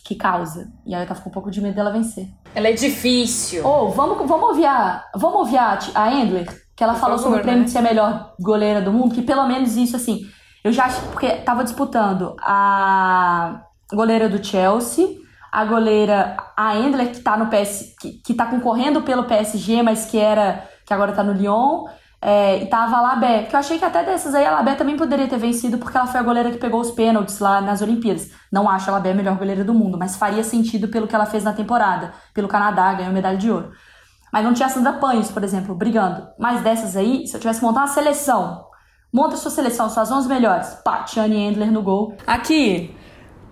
que 0.07 0.15
causa. 0.15 0.73
E 0.87 0.95
aí 0.95 1.03
eu 1.03 1.07
tava 1.07 1.21
com 1.21 1.29
um 1.29 1.33
pouco 1.33 1.51
de 1.51 1.61
medo 1.61 1.75
dela 1.75 1.91
vencer. 1.91 2.29
Ela 2.55 2.69
é 2.69 2.73
difícil. 2.73 3.67
Ou, 3.67 3.89
oh, 3.89 3.91
vamos, 3.91 4.17
vamos 4.29 4.51
ouvir 4.51 4.65
a. 4.65 5.05
Vamos 5.17 5.41
ouvir 5.41 5.59
a, 5.59 5.79
a 5.97 6.15
Endler, 6.15 6.47
que 6.77 6.85
ela 6.85 6.93
Por 6.93 7.01
falou 7.01 7.19
favor, 7.19 7.31
sobre 7.31 7.41
o 7.41 7.43
prêmio 7.43 7.61
né? 7.61 7.65
de 7.65 7.73
ser 7.73 7.79
a 7.79 7.83
melhor 7.83 8.35
goleira 8.41 8.81
do 8.81 8.93
mundo, 8.93 9.15
que 9.15 9.23
pelo 9.23 9.47
menos 9.49 9.77
isso, 9.77 9.97
assim. 9.97 10.21
Eu 10.63 10.73
já 10.73 10.85
acho. 10.85 11.01
Porque 11.09 11.29
tava 11.29 11.65
disputando 11.65 12.37
a 12.41 13.63
goleira 13.93 14.29
do 14.29 14.45
Chelsea, 14.45 15.09
a 15.51 15.65
goleira. 15.65 16.37
A 16.57 16.77
Endler, 16.77 17.11
que 17.11 17.21
tá 17.21 17.37
no 17.37 17.47
PS. 17.47 17.97
Que, 18.01 18.13
que 18.25 18.35
tá 18.35 18.47
concorrendo 18.47 19.03
pelo 19.03 19.25
PSG, 19.25 19.83
mas 19.83 20.07
que 20.07 20.19
era. 20.19 20.69
que 20.87 20.95
agora 20.95 21.13
tá 21.13 21.25
no 21.25 21.33
Lyon. 21.33 21.87
É, 22.29 22.61
e 22.61 22.67
tava 22.67 22.97
a 22.97 23.01
Labé, 23.01 23.45
que 23.45 23.55
eu 23.55 23.61
achei 23.61 23.79
que 23.79 23.85
até 23.85 24.03
dessas 24.03 24.35
aí 24.35 24.45
a 24.45 24.51
Labé 24.51 24.75
também 24.75 24.97
poderia 24.97 25.29
ter 25.29 25.39
vencido, 25.39 25.79
porque 25.79 25.97
ela 25.97 26.09
foi 26.09 26.19
a 26.19 26.25
goleira 26.25 26.51
que 26.51 26.59
pegou 26.59 26.81
os 26.81 26.91
pênaltis 26.91 27.39
lá 27.39 27.61
nas 27.61 27.83
Olimpíadas. 27.83 28.33
Não 28.51 28.69
acho 28.69 28.91
a 28.91 28.95
Labé 28.95 29.13
a 29.13 29.15
melhor 29.15 29.37
goleira 29.37 29.63
do 29.63 29.73
mundo, 29.73 29.97
mas 29.97 30.17
faria 30.17 30.43
sentido 30.43 30.89
pelo 30.89 31.07
que 31.07 31.15
ela 31.15 31.25
fez 31.25 31.45
na 31.45 31.53
temporada. 31.53 32.13
Pelo 32.35 32.49
Canadá, 32.49 32.95
ganhou 32.95 33.13
medalha 33.13 33.39
de 33.39 33.49
ouro. 33.49 33.71
Mas 34.33 34.43
não 34.43 34.53
tinha 34.53 34.67
a 34.67 34.69
Sandra 34.69 34.95
Panhos, 34.95 35.31
por 35.31 35.45
exemplo, 35.45 35.73
brigando. 35.73 36.27
Mas 36.37 36.63
dessas 36.63 36.97
aí, 36.97 37.29
se 37.29 37.37
eu 37.37 37.41
tivesse 37.41 37.63
montado 37.63 37.83
uma 37.85 37.95
seleção, 37.95 38.67
monta 39.13 39.37
sua 39.37 39.53
seleção, 39.53 39.89
suas 39.89 40.11
11 40.11 40.29
melhores. 40.29 40.69
Pá, 40.85 41.05
Tiane 41.05 41.37
Endler 41.37 41.71
no 41.71 41.81
gol. 41.81 42.17
Aqui, 42.27 42.93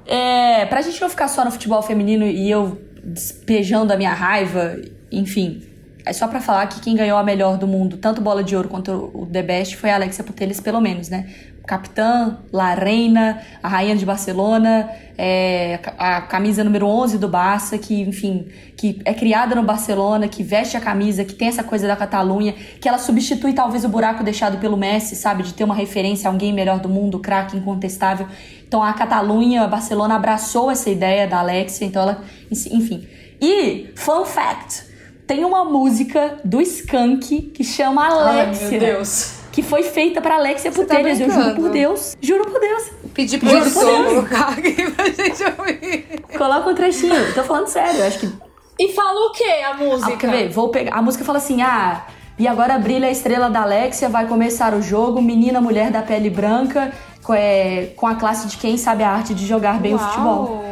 é, 0.05 0.67
pra 0.67 0.83
gente 0.83 1.01
não 1.01 1.09
ficar 1.09 1.29
só 1.29 1.45
no 1.45 1.53
futebol 1.53 1.81
feminino 1.81 2.25
e 2.25 2.51
eu 2.51 2.77
despejando 3.05 3.93
a 3.93 3.97
minha 3.97 4.13
raiva, 4.13 4.75
enfim, 5.13 5.63
é 6.05 6.13
só 6.13 6.29
para 6.29 6.41
falar 6.41 6.67
que 6.67 6.81
quem 6.81 6.95
ganhou 6.95 7.17
a 7.17 7.23
melhor 7.23 7.57
do 7.57 7.67
mundo, 7.67 7.97
tanto 7.97 8.21
bola 8.21 8.45
de 8.45 8.55
ouro 8.55 8.69
quanto 8.69 9.11
o 9.15 9.27
The 9.27 9.43
Best, 9.43 9.77
foi 9.77 9.91
a 9.91 9.95
Alexia 9.95 10.23
Putellas, 10.23 10.61
pelo 10.61 10.81
menos, 10.81 11.09
né? 11.09 11.27
capitã, 11.67 12.39
La 12.53 12.75
Reina, 12.75 13.41
a 13.63 13.69
rainha 13.69 13.97
de 13.97 14.05
Barcelona, 14.05 14.91
é, 15.17 15.81
a 15.99 16.21
camisa 16.21 16.63
número 16.63 16.87
11 16.87 17.17
do 17.19 17.27
Barça, 17.27 17.79
que, 17.79 18.03
enfim, 18.03 18.49
que 18.77 19.01
é 19.05 19.15
criada 19.15 19.55
no 19.55 19.63
Barcelona, 19.63 20.29
que 20.29 20.43
veste 20.43 20.77
a 20.77 20.81
camisa, 20.81 21.25
que 21.25 21.35
tem 21.35 21.49
essa 21.49 21.65
coisa 21.65 21.87
da 21.87 21.97
Catalunha, 21.97 22.53
que 22.81 22.89
ela 22.89 22.99
substitui 22.99 23.55
talvez 23.55 23.85
o 23.85 23.89
buraco 23.89 24.23
deixado 24.23 24.59
pelo 24.59 24.77
Messi, 24.77 25.17
sabe? 25.17 25.43
De 25.43 25.55
ter 25.55 25.65
uma 25.65 25.75
referência 25.75 26.29
a 26.29 26.33
alguém 26.33 26.53
melhor 26.53 26.81
do 26.81 26.89
mundo, 26.89 27.19
craque 27.19 27.57
incontestável. 27.57 28.27
Então 28.67 28.83
a 28.83 28.93
Catalunha, 28.93 29.63
a 29.63 29.69
Barcelona 29.69 30.17
abraçou 30.17 30.71
essa 30.71 30.91
ideia 30.91 31.27
da 31.27 31.39
Alexia, 31.39 31.87
então 31.87 32.03
ela, 32.03 32.23
enfim. 32.51 33.09
E, 33.41 33.91
fun 33.97 34.27
fact, 34.27 34.94
tem 35.27 35.45
uma 35.45 35.65
música 35.65 36.39
do 36.45 36.61
Skank 36.61 37.43
que 37.55 37.65
chama 37.65 38.07
Alexia. 38.07 38.67
Ai, 38.67 38.71
meu 38.71 38.81
Deus 38.81 39.45
que 39.55 39.63
foi 39.63 39.85
feita 39.85 40.21
pra 40.21 40.35
Alexia 40.35 40.73
Putelhas. 40.73 41.17
Tá 41.17 41.25
eu 41.25 41.31
juro 41.31 41.55
por 41.55 41.71
Deus. 41.71 42.17
Juro 42.21 42.45
por 42.45 42.61
Deus. 42.61 42.91
Pedi 43.15 43.39
pro 43.39 43.49
editor 43.57 44.05
colocar 44.05 44.49
aqui 44.49 44.73
pra 44.91 45.05
gente 45.05 45.45
ouvir. 45.45 46.25
Coloca 46.37 46.71
um 46.71 46.75
trechinho. 46.75 47.33
Tô 47.33 47.45
falando 47.45 47.69
sério, 47.69 48.05
acho 48.05 48.19
que. 48.19 48.33
E 48.81 48.93
fala 48.93 49.29
o 49.29 49.31
que 49.31 49.45
a 49.45 49.75
música? 49.75 50.13
Ah, 50.13 50.17
quer 50.17 50.31
ver? 50.31 50.49
Vou 50.49 50.71
pegar. 50.71 50.97
A 50.97 51.01
música 51.01 51.25
fala 51.25 51.39
assim: 51.39 51.63
ah. 51.63 52.05
E 52.37 52.49
agora 52.49 52.77
brilha 52.79 53.07
a 53.07 53.13
estrela 53.13 53.49
da 53.49 53.63
Alexia, 53.63 54.09
vai 54.09 54.27
começar 54.27 54.75
o 54.75 54.83
jogo. 54.83 55.23
Menina, 55.23 55.61
mulher 55.61 55.93
da 55.93 56.03
pele 56.03 56.29
branca, 56.29 56.93
com, 57.23 57.33
é, 57.33 57.93
com 57.95 58.09
a 58.09 58.17
classe 58.17 58.49
de 58.49 58.57
quem 58.57 58.77
sabe 58.77 59.05
a 59.05 59.11
arte 59.11 59.33
de 59.33 59.47
jogar 59.47 59.79
bem 59.79 59.95
Uau. 59.95 60.03
o 60.03 60.09
futebol. 60.09 60.65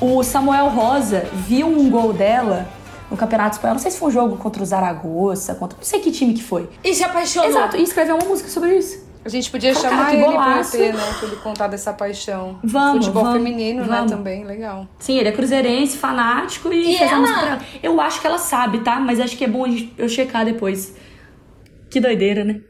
O 0.00 0.22
Samuel 0.22 0.68
Rosa 0.68 1.26
viu 1.32 1.66
um 1.66 1.90
gol 1.90 2.12
dela 2.12 2.66
no 3.10 3.16
Campeonato 3.16 3.56
Espanhol. 3.56 3.74
Não 3.74 3.82
sei 3.82 3.90
se 3.90 3.98
foi 3.98 4.08
um 4.08 4.12
jogo 4.12 4.36
contra 4.36 4.62
o 4.62 4.66
Zaragoza, 4.66 5.54
contra 5.54 5.76
não 5.76 5.84
sei 5.84 6.00
que 6.00 6.10
time 6.10 6.32
que 6.32 6.42
foi. 6.42 6.68
E 6.82 6.94
se 6.94 7.04
apaixonou. 7.04 7.50
Exato, 7.50 7.76
e 7.76 7.82
escreveu 7.82 8.16
uma 8.16 8.26
música 8.26 8.48
sobre 8.48 8.76
isso. 8.78 9.10
A 9.22 9.28
gente 9.28 9.50
podia 9.50 9.74
Pô, 9.74 9.80
chamar 9.80 10.06
cara, 10.06 10.14
ele 10.14 10.24
golaço. 10.24 10.70
pra 10.70 10.86
EP, 10.86 10.94
né? 10.94 11.14
Pra 11.18 11.28
ele 11.28 11.36
contar 11.36 11.66
dessa 11.66 11.92
paixão. 11.92 12.58
Vamos, 12.64 13.04
Futebol 13.04 13.24
vamos, 13.24 13.38
feminino, 13.38 13.82
né, 13.82 13.88
vamos. 13.88 14.10
né? 14.10 14.16
Também, 14.16 14.44
legal. 14.44 14.86
Sim, 14.98 15.18
ele 15.18 15.28
é 15.28 15.32
cruzeirense, 15.32 15.98
fanático 15.98 16.72
e, 16.72 16.94
e 16.94 16.96
fez 16.98 17.12
ela... 17.12 17.20
música 17.20 17.40
pra. 17.40 17.60
Eu 17.82 18.00
acho 18.00 18.18
que 18.18 18.26
ela 18.26 18.38
sabe, 18.38 18.78
tá? 18.80 18.98
Mas 18.98 19.20
acho 19.20 19.36
que 19.36 19.44
é 19.44 19.48
bom 19.48 19.66
eu 19.98 20.08
checar 20.08 20.46
depois. 20.46 20.94
Que 21.90 22.00
doideira, 22.00 22.44
né? 22.44 22.60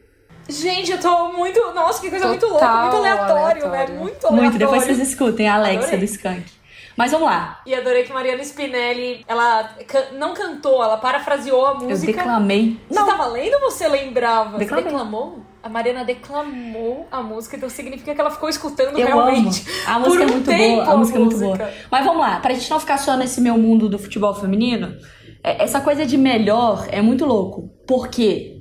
Gente, 0.49 0.90
eu 0.90 0.99
tô 0.99 1.33
muito. 1.33 1.61
Nossa, 1.73 2.01
que 2.01 2.11
coisa 2.11 2.25
Total 2.25 2.31
muito 2.31 2.47
louca, 2.49 2.83
muito 2.83 2.97
aleatório, 2.97 3.37
aleatório, 3.37 3.71
né? 3.71 3.79
Muito 4.01 4.27
aleatório. 4.27 4.43
Muito, 4.43 4.59
depois 4.59 4.83
vocês 4.83 4.99
escutem 4.99 5.49
a 5.49 5.55
Alexia 5.55 5.79
Adorei. 5.81 5.99
do 6.01 6.05
Skank. 6.05 6.60
Mas 7.00 7.12
vamos 7.12 7.28
lá. 7.28 7.62
E 7.64 7.74
adorei 7.74 8.02
que 8.02 8.12
Mariana 8.12 8.44
Spinelli, 8.44 9.24
ela 9.26 9.74
can 9.88 10.18
não 10.18 10.34
cantou, 10.34 10.84
ela 10.84 10.98
parafraseou 10.98 11.64
a 11.64 11.72
música. 11.72 12.10
Eu 12.10 12.14
declamei. 12.14 12.78
Você 12.86 13.00
não. 13.00 13.06
tava 13.06 13.26
lendo 13.28 13.54
ou 13.54 13.70
você 13.70 13.88
lembrava? 13.88 14.58
Declamei. 14.58 14.84
Você 14.84 14.90
declamou? 14.90 15.38
A 15.62 15.68
Mariana 15.70 16.04
declamou 16.04 17.08
a 17.10 17.22
música, 17.22 17.56
então 17.56 17.70
significa 17.70 18.14
que 18.14 18.20
ela 18.20 18.30
ficou 18.30 18.50
escutando 18.50 18.98
eu 18.98 19.06
realmente. 19.06 19.64
Amo. 19.86 19.96
A 19.96 19.98
música 19.98 20.24
um 20.24 20.28
é 20.28 20.30
muito 20.30 20.52
boa. 20.52 20.84
A, 20.84 20.92
a 20.92 20.96
música 20.98 21.16
é 21.16 21.20
muito 21.22 21.38
boa. 21.38 21.70
Mas 21.90 22.04
vamos 22.04 22.20
lá, 22.20 22.38
pra 22.38 22.52
gente 22.52 22.70
não 22.70 22.78
ficar 22.78 22.98
só 22.98 23.16
nesse 23.16 23.40
meu 23.40 23.56
mundo 23.56 23.88
do 23.88 23.98
futebol 23.98 24.34
feminino, 24.34 24.94
é, 25.42 25.64
essa 25.64 25.80
coisa 25.80 26.04
de 26.04 26.18
melhor 26.18 26.86
é 26.90 27.00
muito 27.00 27.24
louco. 27.24 27.70
Por 27.86 28.08
quê? 28.08 28.60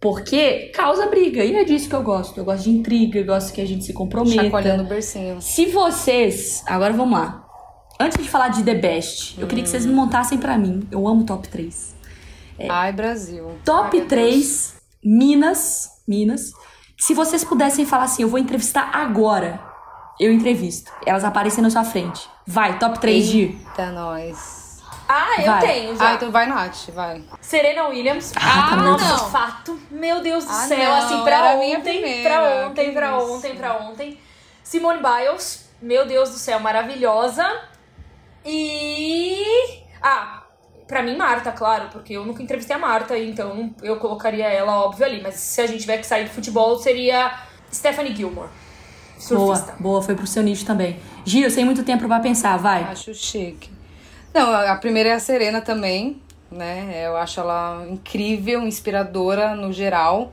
Porque 0.00 0.72
causa 0.74 1.06
briga. 1.06 1.44
E 1.44 1.54
é 1.54 1.62
disso 1.62 1.88
que 1.88 1.94
eu 1.94 2.02
gosto. 2.02 2.36
Eu 2.36 2.44
gosto 2.44 2.64
de 2.64 2.70
intriga, 2.70 3.20
eu 3.20 3.26
gosto 3.26 3.52
que 3.52 3.60
a 3.60 3.66
gente 3.66 3.84
se 3.84 3.92
comprometa. 3.92 4.42
Chacoalhando 4.42 4.82
o 4.82 4.86
bercinho. 4.86 5.40
Se 5.40 5.66
vocês. 5.66 6.64
Agora 6.66 6.92
vamos 6.92 7.16
lá. 7.16 7.45
Antes 7.98 8.22
de 8.22 8.28
falar 8.28 8.48
de 8.48 8.62
The 8.62 8.74
Best, 8.74 9.40
eu 9.40 9.46
queria 9.46 9.64
que 9.64 9.70
vocês 9.70 9.86
me 9.86 9.92
montassem 9.94 10.38
para 10.38 10.58
mim. 10.58 10.86
Eu 10.90 11.06
amo 11.08 11.24
top 11.24 11.48
3. 11.48 11.94
É, 12.58 12.68
Ai, 12.70 12.92
Brasil. 12.92 13.58
Top 13.64 13.98
Ai, 13.98 14.06
3, 14.06 14.74
Minas. 15.02 15.90
Minas. 16.06 16.52
Se 16.98 17.14
vocês 17.14 17.42
pudessem 17.44 17.84
falar 17.86 18.04
assim, 18.04 18.22
eu 18.22 18.28
vou 18.28 18.38
entrevistar 18.38 18.90
agora, 18.94 19.60
eu 20.20 20.32
entrevisto. 20.32 20.90
Elas 21.06 21.24
aparecem 21.24 21.62
na 21.62 21.70
sua 21.70 21.84
frente. 21.84 22.28
Vai, 22.46 22.78
top 22.78 22.98
3 23.00 23.26
de. 23.28 23.40
Eita, 23.42 23.90
nós. 23.92 24.82
Ah, 25.08 25.40
eu 25.40 25.46
Vai. 25.46 25.60
tenho 25.60 25.96
já. 25.96 26.10
Ah, 26.10 26.14
então 26.14 26.30
vai, 26.32 26.46
Nath, 26.46 26.88
vai. 26.92 27.22
Serena 27.40 27.86
Williams. 27.88 28.32
Ah, 28.36 28.70
tá 28.70 28.76
nossa, 28.76 29.04
não. 29.08 29.30
fato. 29.30 29.78
Meu 29.90 30.20
Deus 30.20 30.44
do 30.44 30.50
Ah, 30.50 30.54
céu. 30.66 30.78
não, 30.78 30.94
assim, 30.96 31.22
pra 31.22 31.36
era 31.36 31.52
a 31.52 31.56
minha 31.56 31.78
ontem, 31.78 31.92
primeira, 32.00 32.28
pra 32.30 32.66
ontem, 32.66 32.84
que 32.86 32.92
pra 32.92 33.16
isso. 33.18 33.32
ontem, 33.32 33.54
pra 33.56 33.76
ontem. 33.78 34.20
Simone 34.64 35.00
Biles. 35.00 35.68
Meu 35.80 36.06
Deus 36.06 36.30
do 36.30 36.36
céu, 36.36 36.58
maravilhosa. 36.58 37.46
E. 38.46 39.82
Ah, 40.00 40.44
pra 40.86 41.02
mim, 41.02 41.16
Marta, 41.16 41.50
claro, 41.50 41.88
porque 41.90 42.12
eu 42.12 42.24
nunca 42.24 42.42
entrevistei 42.42 42.76
a 42.76 42.78
Marta, 42.78 43.18
então 43.18 43.74
eu 43.82 43.96
colocaria 43.96 44.46
ela, 44.46 44.80
óbvio, 44.84 45.04
ali. 45.04 45.20
Mas 45.20 45.34
se 45.34 45.60
a 45.60 45.66
gente 45.66 45.80
tiver 45.80 45.98
que 45.98 46.06
sair 46.06 46.24
do 46.24 46.30
futebol, 46.30 46.78
seria 46.78 47.40
Stephanie 47.72 48.14
Gilmore. 48.14 48.48
Surfista. 49.18 49.72
Boa, 49.72 49.80
boa, 49.80 50.02
foi 50.02 50.14
pro 50.14 50.26
seu 50.26 50.42
nicho 50.42 50.64
também. 50.64 50.98
Gil, 51.24 51.50
sem 51.50 51.64
muito 51.64 51.82
tempo 51.82 52.06
pra 52.06 52.20
pensar, 52.20 52.56
vai. 52.56 52.84
Acho 52.84 53.12
chique. 53.14 53.70
Não, 54.32 54.52
a 54.52 54.76
primeira 54.76 55.08
é 55.08 55.12
a 55.14 55.18
Serena 55.18 55.60
também, 55.60 56.22
né? 56.50 57.06
Eu 57.06 57.16
acho 57.16 57.40
ela 57.40 57.86
incrível, 57.88 58.62
inspiradora 58.62 59.54
no 59.54 59.72
geral. 59.72 60.32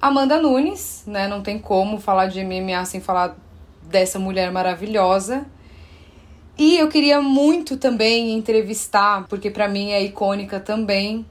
Amanda 0.00 0.40
Nunes, 0.40 1.04
né? 1.06 1.28
Não 1.28 1.42
tem 1.42 1.58
como 1.58 2.00
falar 2.00 2.26
de 2.26 2.42
MMA 2.42 2.84
sem 2.86 3.00
falar 3.00 3.36
dessa 3.82 4.18
mulher 4.18 4.50
maravilhosa. 4.50 5.44
E 6.60 6.76
eu 6.76 6.88
queria 6.88 7.22
muito 7.22 7.78
também 7.78 8.34
entrevistar, 8.34 9.26
porque 9.28 9.50
para 9.50 9.66
mim 9.66 9.92
é 9.92 10.02
icônica 10.02 10.60
também, 10.60 11.24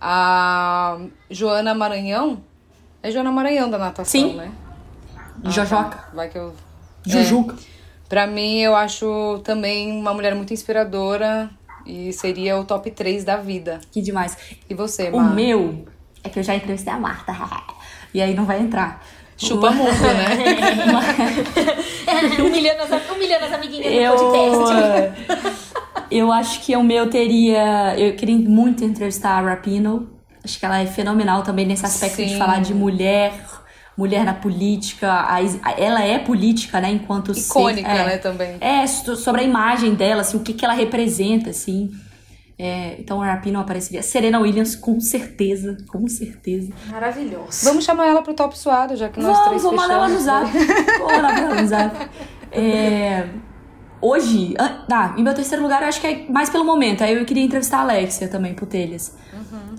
a 0.00 0.98
Joana 1.28 1.74
Maranhão. 1.74 2.40
É 3.02 3.10
Joana 3.10 3.32
Maranhão 3.32 3.68
da 3.68 3.76
natação, 3.76 4.20
Sim. 4.20 4.36
né? 4.36 4.52
Jojoca. 5.46 5.96
tá. 5.96 6.08
Vai 6.14 6.28
que 6.28 6.38
eu. 6.38 6.54
Jujuca. 7.04 7.56
Pra 8.08 8.24
mim, 8.28 8.58
eu 8.60 8.76
acho 8.76 9.40
também 9.42 9.90
uma 9.90 10.14
mulher 10.14 10.36
muito 10.36 10.54
inspiradora 10.54 11.50
e 11.84 12.12
seria 12.12 12.56
o 12.56 12.64
top 12.64 12.88
3 12.88 13.24
da 13.24 13.36
vida. 13.36 13.80
Que 13.90 14.00
demais. 14.00 14.36
E 14.70 14.74
você, 14.74 15.10
O 15.10 15.16
Mar? 15.16 15.34
meu 15.34 15.86
é 16.22 16.28
que 16.28 16.38
eu 16.38 16.42
já 16.44 16.54
entrevistei 16.54 16.92
a 16.92 17.00
Marta. 17.00 17.32
e 18.14 18.22
aí 18.22 18.32
não 18.32 18.44
vai 18.44 18.60
entrar. 18.60 19.04
Chupa 19.38 19.70
mundo, 19.70 20.00
né? 20.00 20.36
humilhando, 22.42 22.82
as, 22.82 23.10
humilhando 23.10 23.44
as 23.44 23.52
amiguinhas 23.52 23.86
eu, 23.86 24.16
do 24.16 24.30
podcast. 24.30 25.62
eu 26.10 26.32
acho 26.32 26.60
que 26.60 26.76
o 26.76 26.82
meu 26.82 27.08
teria. 27.08 27.94
Eu 27.96 28.14
queria 28.16 28.36
muito 28.36 28.84
entrevistar 28.84 29.38
a 29.38 29.40
Rapino. 29.40 30.10
Acho 30.44 30.58
que 30.58 30.64
ela 30.64 30.80
é 30.80 30.86
fenomenal 30.86 31.42
também 31.42 31.66
nesse 31.66 31.84
aspecto 31.86 32.16
de 32.22 32.30
Sim. 32.30 32.38
falar 32.38 32.60
de 32.60 32.74
mulher, 32.74 33.32
mulher 33.96 34.24
na 34.24 34.34
política. 34.34 35.10
A 35.12 35.36
a- 35.36 35.72
ela 35.78 36.02
é 36.02 36.18
política, 36.18 36.80
né? 36.80 36.90
Enquanto 36.90 37.32
ser- 37.34 37.48
Icônica, 37.48 37.88
é, 37.88 38.06
né, 38.06 38.18
também. 38.18 38.56
É, 38.60 38.86
so- 38.86 39.16
sobre 39.16 39.42
a 39.42 39.44
imagem 39.44 39.94
dela, 39.94 40.22
assim, 40.22 40.36
o 40.36 40.40
que, 40.40 40.52
que 40.52 40.64
ela 40.64 40.74
representa, 40.74 41.50
assim. 41.50 41.90
É, 42.58 42.96
então 42.98 43.22
a 43.22 43.26
Rapino 43.26 43.60
apareceria. 43.60 44.02
Serena 44.02 44.40
Williams, 44.40 44.74
com 44.74 44.98
certeza, 45.00 45.76
com 45.86 46.08
certeza. 46.08 46.72
Maravilhoso. 46.90 47.64
Vamos 47.64 47.84
chamar 47.84 48.06
ela 48.06 48.20
pro 48.20 48.34
top 48.34 48.58
suado, 48.58 48.96
já 48.96 49.08
que 49.08 49.20
nós 49.20 49.32
Vamos, 49.32 49.48
três 49.48 49.62
vou 49.62 49.76
mandar 49.76 49.94
ela 49.94 50.08
no 50.08 50.18
zap. 50.18 50.50
Vou 50.98 51.06
mandar 51.06 51.38
ela 51.38 51.62
no 51.62 51.68
zap. 51.68 52.10
É, 52.50 53.28
hoje, 54.00 54.54
ah, 54.58 54.84
tá, 54.88 55.14
em 55.16 55.22
meu 55.22 55.34
terceiro 55.34 55.62
lugar, 55.62 55.82
eu 55.82 55.88
acho 55.88 56.00
que 56.00 56.06
é 56.06 56.26
mais 56.28 56.50
pelo 56.50 56.64
momento. 56.64 57.04
Aí 57.04 57.14
eu 57.14 57.24
queria 57.24 57.44
entrevistar 57.44 57.78
a 57.78 57.82
Alexia 57.82 58.26
também, 58.26 58.54
pro 58.54 58.66
Telhas. 58.66 59.14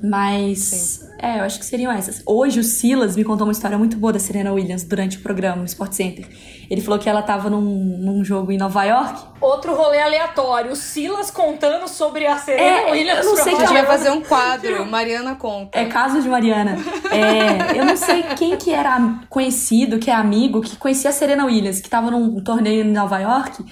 Mas, 0.01 1.08
é, 1.21 1.39
eu 1.39 1.43
acho 1.43 1.60
que 1.60 1.65
seriam 1.65 1.91
essas. 1.91 2.21
Hoje 2.25 2.60
o 2.60 2.63
Silas 2.63 3.15
me 3.15 3.23
contou 3.23 3.45
uma 3.47 3.51
história 3.53 3.77
muito 3.77 3.97
boa 3.97 4.13
da 4.13 4.19
Serena 4.19 4.51
Williams 4.51 4.84
durante 4.84 5.17
o 5.17 5.21
programa 5.21 5.58
no 5.58 5.65
Sport 5.65 5.93
Center. 5.93 6.27
Ele 6.69 6.82
falou 6.82 6.99
que 6.99 7.10
ela 7.10 7.21
tava 7.21 7.49
num, 7.49 7.62
num 7.62 8.23
jogo 8.23 8.51
em 8.51 8.58
Nova 8.58 8.84
York. 8.84 9.21
Outro 9.41 9.75
rolê 9.75 10.01
aleatório. 10.01 10.71
O 10.71 10.75
Silas 10.75 11.32
contando 11.32 11.88
sobre 11.88 12.25
a 12.27 12.38
Serena 12.38 12.89
É, 12.89 12.91
Williams. 12.91 13.25
eu 13.25 13.36
não 13.36 13.43
sei 13.43 13.55
A 13.55 13.60
gente 13.60 13.73
vai 13.73 13.86
fazer 13.86 14.10
um 14.12 14.21
quadro, 14.23 14.86
Mariana 14.86 15.36
conta. 15.36 15.77
É 15.79 15.86
caso 15.86 16.21
de 16.21 16.29
Mariana. 16.29 16.77
É, 17.12 17.79
eu 17.79 17.86
não 17.86 17.97
sei 17.97 18.23
quem 18.38 18.55
que 18.58 18.71
era 18.71 19.19
conhecido, 19.29 19.99
que 19.99 20.10
é 20.10 20.13
amigo, 20.13 20.62
que 20.62 20.75
conhecia 20.77 21.10
a 21.10 21.13
Serena 21.13 21.45
Williams, 21.45 21.79
que 21.82 21.89
tava 21.89 22.12
num 22.12 22.41
torneio 22.43 22.84
em 22.84 22.91
Nova 22.91 23.17
York, 23.19 23.63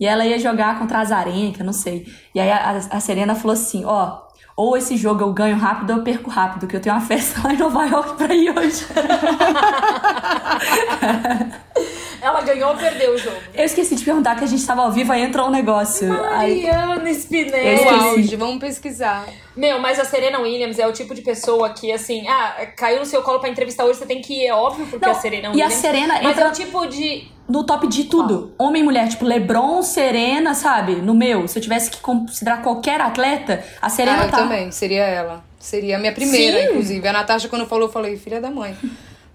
e 0.00 0.06
ela 0.06 0.24
ia 0.26 0.38
jogar 0.38 0.78
contra 0.78 0.98
a 0.98 1.00
Azarenka, 1.02 1.62
não 1.64 1.72
sei. 1.72 2.06
E 2.34 2.40
aí 2.40 2.50
a, 2.50 2.70
a 2.90 3.00
Serena 3.00 3.34
falou 3.34 3.52
assim, 3.54 3.84
ó, 3.84 4.25
ou 4.56 4.76
esse 4.76 4.96
jogo 4.96 5.22
eu 5.22 5.32
ganho 5.32 5.56
rápido 5.56 5.90
ou 5.90 5.98
eu 5.98 6.02
perco 6.02 6.30
rápido, 6.30 6.66
que 6.66 6.74
eu 6.74 6.80
tenho 6.80 6.94
uma 6.94 7.02
festa 7.02 7.42
lá 7.46 7.52
em 7.52 7.58
Nova 7.58 7.86
York 7.86 8.16
pra 8.16 8.34
ir 8.34 8.50
hoje. 8.50 8.86
Ela 12.20 12.40
ganhou 12.42 12.70
ou 12.70 12.76
perdeu 12.76 13.14
o 13.14 13.18
jogo? 13.18 13.36
Eu 13.54 13.64
esqueci 13.64 13.94
de 13.94 14.04
perguntar 14.04 14.34
que 14.36 14.44
a 14.44 14.46
gente 14.46 14.64
tava 14.66 14.82
ao 14.82 14.92
vivo, 14.92 15.12
aí 15.12 15.22
entrou 15.22 15.46
um 15.48 15.50
negócio. 15.50 16.08
Mariana 16.08 17.10
Spinelli. 17.10 17.88
auge, 17.88 18.36
vamos 18.36 18.58
pesquisar. 18.58 19.26
Meu, 19.56 19.78
mas 19.78 19.98
a 19.98 20.04
Serena 20.04 20.38
Williams 20.40 20.78
é 20.78 20.86
o 20.86 20.92
tipo 20.92 21.14
de 21.14 21.22
pessoa 21.22 21.70
que, 21.70 21.90
assim, 21.92 22.26
ah, 22.28 22.66
caiu 22.76 22.98
no 22.98 23.06
seu 23.06 23.22
colo 23.22 23.38
pra 23.40 23.48
entrevistar 23.48 23.84
hoje, 23.84 23.98
você 23.98 24.06
tem 24.06 24.20
que 24.20 24.42
ir, 24.42 24.46
é 24.46 24.54
óbvio, 24.54 24.86
porque 24.86 25.04
Não, 25.06 25.12
a 25.12 25.14
Serena 25.16 25.42
e 25.44 25.46
a 25.46 25.50
Williams. 25.50 25.74
Serena 25.74 26.14
Mas 26.22 26.32
entra- 26.32 26.44
é 26.44 26.48
o 26.48 26.52
tipo 26.52 26.86
de. 26.86 27.28
no 27.48 27.64
top 27.64 27.86
de 27.86 28.04
tudo. 28.04 28.52
Homem 28.58 28.82
e 28.82 28.84
mulher, 28.84 29.08
tipo, 29.08 29.24
Lebron, 29.24 29.82
Serena, 29.82 30.52
sabe? 30.54 30.96
No 30.96 31.14
meu, 31.14 31.48
se 31.48 31.58
eu 31.58 31.62
tivesse 31.62 31.90
que 31.90 32.00
considerar 32.00 32.62
qualquer 32.62 33.00
atleta, 33.00 33.64
a 33.80 33.88
Serena 33.88 34.22
ah, 34.22 34.26
eu 34.26 34.30
tá. 34.30 34.36
também, 34.38 34.70
seria 34.70 35.04
ela. 35.04 35.44
Seria 35.58 35.96
a 35.96 35.98
minha 35.98 36.12
primeira, 36.12 36.60
Sim. 36.60 36.64
inclusive. 36.68 37.08
A 37.08 37.12
Natasha, 37.12 37.48
quando 37.48 37.66
falou, 37.66 37.88
eu 37.88 37.92
falei, 37.92 38.16
filha 38.16 38.40
da 38.40 38.50
mãe. 38.50 38.76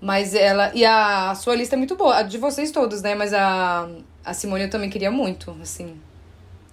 Mas 0.02 0.34
ela. 0.34 0.72
E 0.74 0.84
a 0.84 1.36
sua 1.36 1.56
lista 1.56 1.76
é 1.76 1.78
muito 1.78 1.96
boa. 1.96 2.18
A 2.18 2.22
de 2.24 2.40
vocês 2.40 2.72
todos, 2.72 3.02
né? 3.04 3.14
Mas 3.14 3.34
a, 3.34 3.88
a 4.26 4.34
Simone 4.34 4.64
eu 4.64 4.70
também 4.70 4.90
queria 4.90 5.12
muito, 5.12 5.56
assim. 5.62 5.96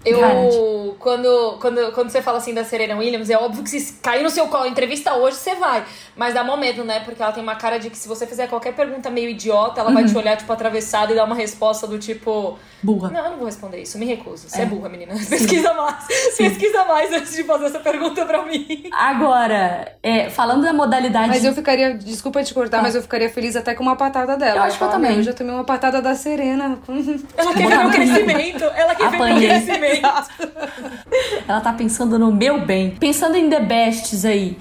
Eu, 0.04 0.20
Verdade. 0.20 0.56
quando, 1.00 1.58
quando, 1.60 1.92
quando 1.92 2.08
você 2.10 2.22
fala 2.22 2.38
assim 2.38 2.54
da 2.54 2.64
Serena 2.64 2.96
Williams, 2.96 3.28
é 3.30 3.36
óbvio 3.36 3.64
que 3.64 3.68
se 3.70 3.94
cair 3.94 4.22
no 4.22 4.30
seu 4.30 4.46
colo 4.46 4.64
entrevista 4.66 5.14
hoje, 5.14 5.36
você 5.36 5.56
vai. 5.56 5.84
Mas 6.16 6.34
dá 6.34 6.44
momento, 6.44 6.84
né? 6.84 7.00
Porque 7.00 7.20
ela 7.20 7.32
tem 7.32 7.42
uma 7.42 7.56
cara 7.56 7.78
de 7.78 7.90
que 7.90 7.98
se 7.98 8.06
você 8.06 8.24
fizer 8.26 8.46
qualquer 8.46 8.74
pergunta 8.74 9.10
meio 9.10 9.28
idiota, 9.28 9.80
ela 9.80 9.90
vai 9.90 10.04
Uhum. 10.04 10.08
te 10.08 10.16
olhar, 10.16 10.36
tipo, 10.36 10.52
atravessada 10.52 11.12
e 11.12 11.16
dar 11.16 11.24
uma 11.24 11.34
resposta 11.34 11.86
do 11.86 11.98
tipo. 11.98 12.56
Burra. 12.80 13.10
Não, 13.10 13.24
eu 13.24 13.30
não 13.32 13.36
vou 13.38 13.46
responder 13.46 13.82
isso, 13.82 13.98
me 13.98 14.06
recuso. 14.06 14.48
Você 14.48 14.60
é, 14.60 14.62
É. 14.62 14.66
burra, 14.66 14.88
menina. 14.88 15.14
Pesquisa 15.28 15.74
mais. 15.74 16.06
Pesquisa 16.36 16.84
mais 16.84 17.12
antes 17.12 17.34
de 17.34 17.42
fazer 17.42 17.66
essa 17.66 17.80
pergunta 17.80 18.24
pra 18.24 18.44
mim. 18.44 18.88
Agora, 18.92 19.96
é, 20.00 20.30
falando 20.30 20.62
da 20.62 20.72
modalidade. 20.72 21.28
Mas 21.28 21.44
eu 21.44 21.52
ficaria, 21.52 21.94
desculpa 21.94 22.42
te 22.44 22.54
cortar, 22.54 22.78
Ah. 22.78 22.82
mas 22.82 22.94
eu 22.94 23.02
ficaria 23.02 23.28
feliz 23.28 23.56
até 23.56 23.74
com 23.74 23.82
uma 23.82 23.96
patada 23.96 24.36
dela. 24.36 24.58
Eu 24.60 24.62
acho 24.62 24.78
que 24.78 24.84
eu 24.84 24.88
também. 24.88 25.10
"Meu, 25.10 25.18
Eu 25.18 25.24
já 25.24 25.32
tomei 25.32 25.52
uma 25.52 25.64
patada 25.64 26.00
da 26.00 26.14
Serena. 26.14 26.78
Ela 27.36 27.52
quer 27.52 27.66
ver 27.68 27.78
meu 27.78 27.90
crescimento. 27.90 28.64
Ela 28.64 28.94
quer 28.94 29.10
ver 29.10 29.16
meu 29.18 29.26
Apanhei. 29.26 29.48
Ela 31.46 31.60
tá 31.60 31.72
pensando 31.72 32.18
no 32.18 32.32
meu 32.32 32.60
bem. 32.60 32.96
Pensando 32.96 33.36
em 33.36 33.48
The 33.48 33.60
Bests 33.60 34.24
aí. 34.24 34.58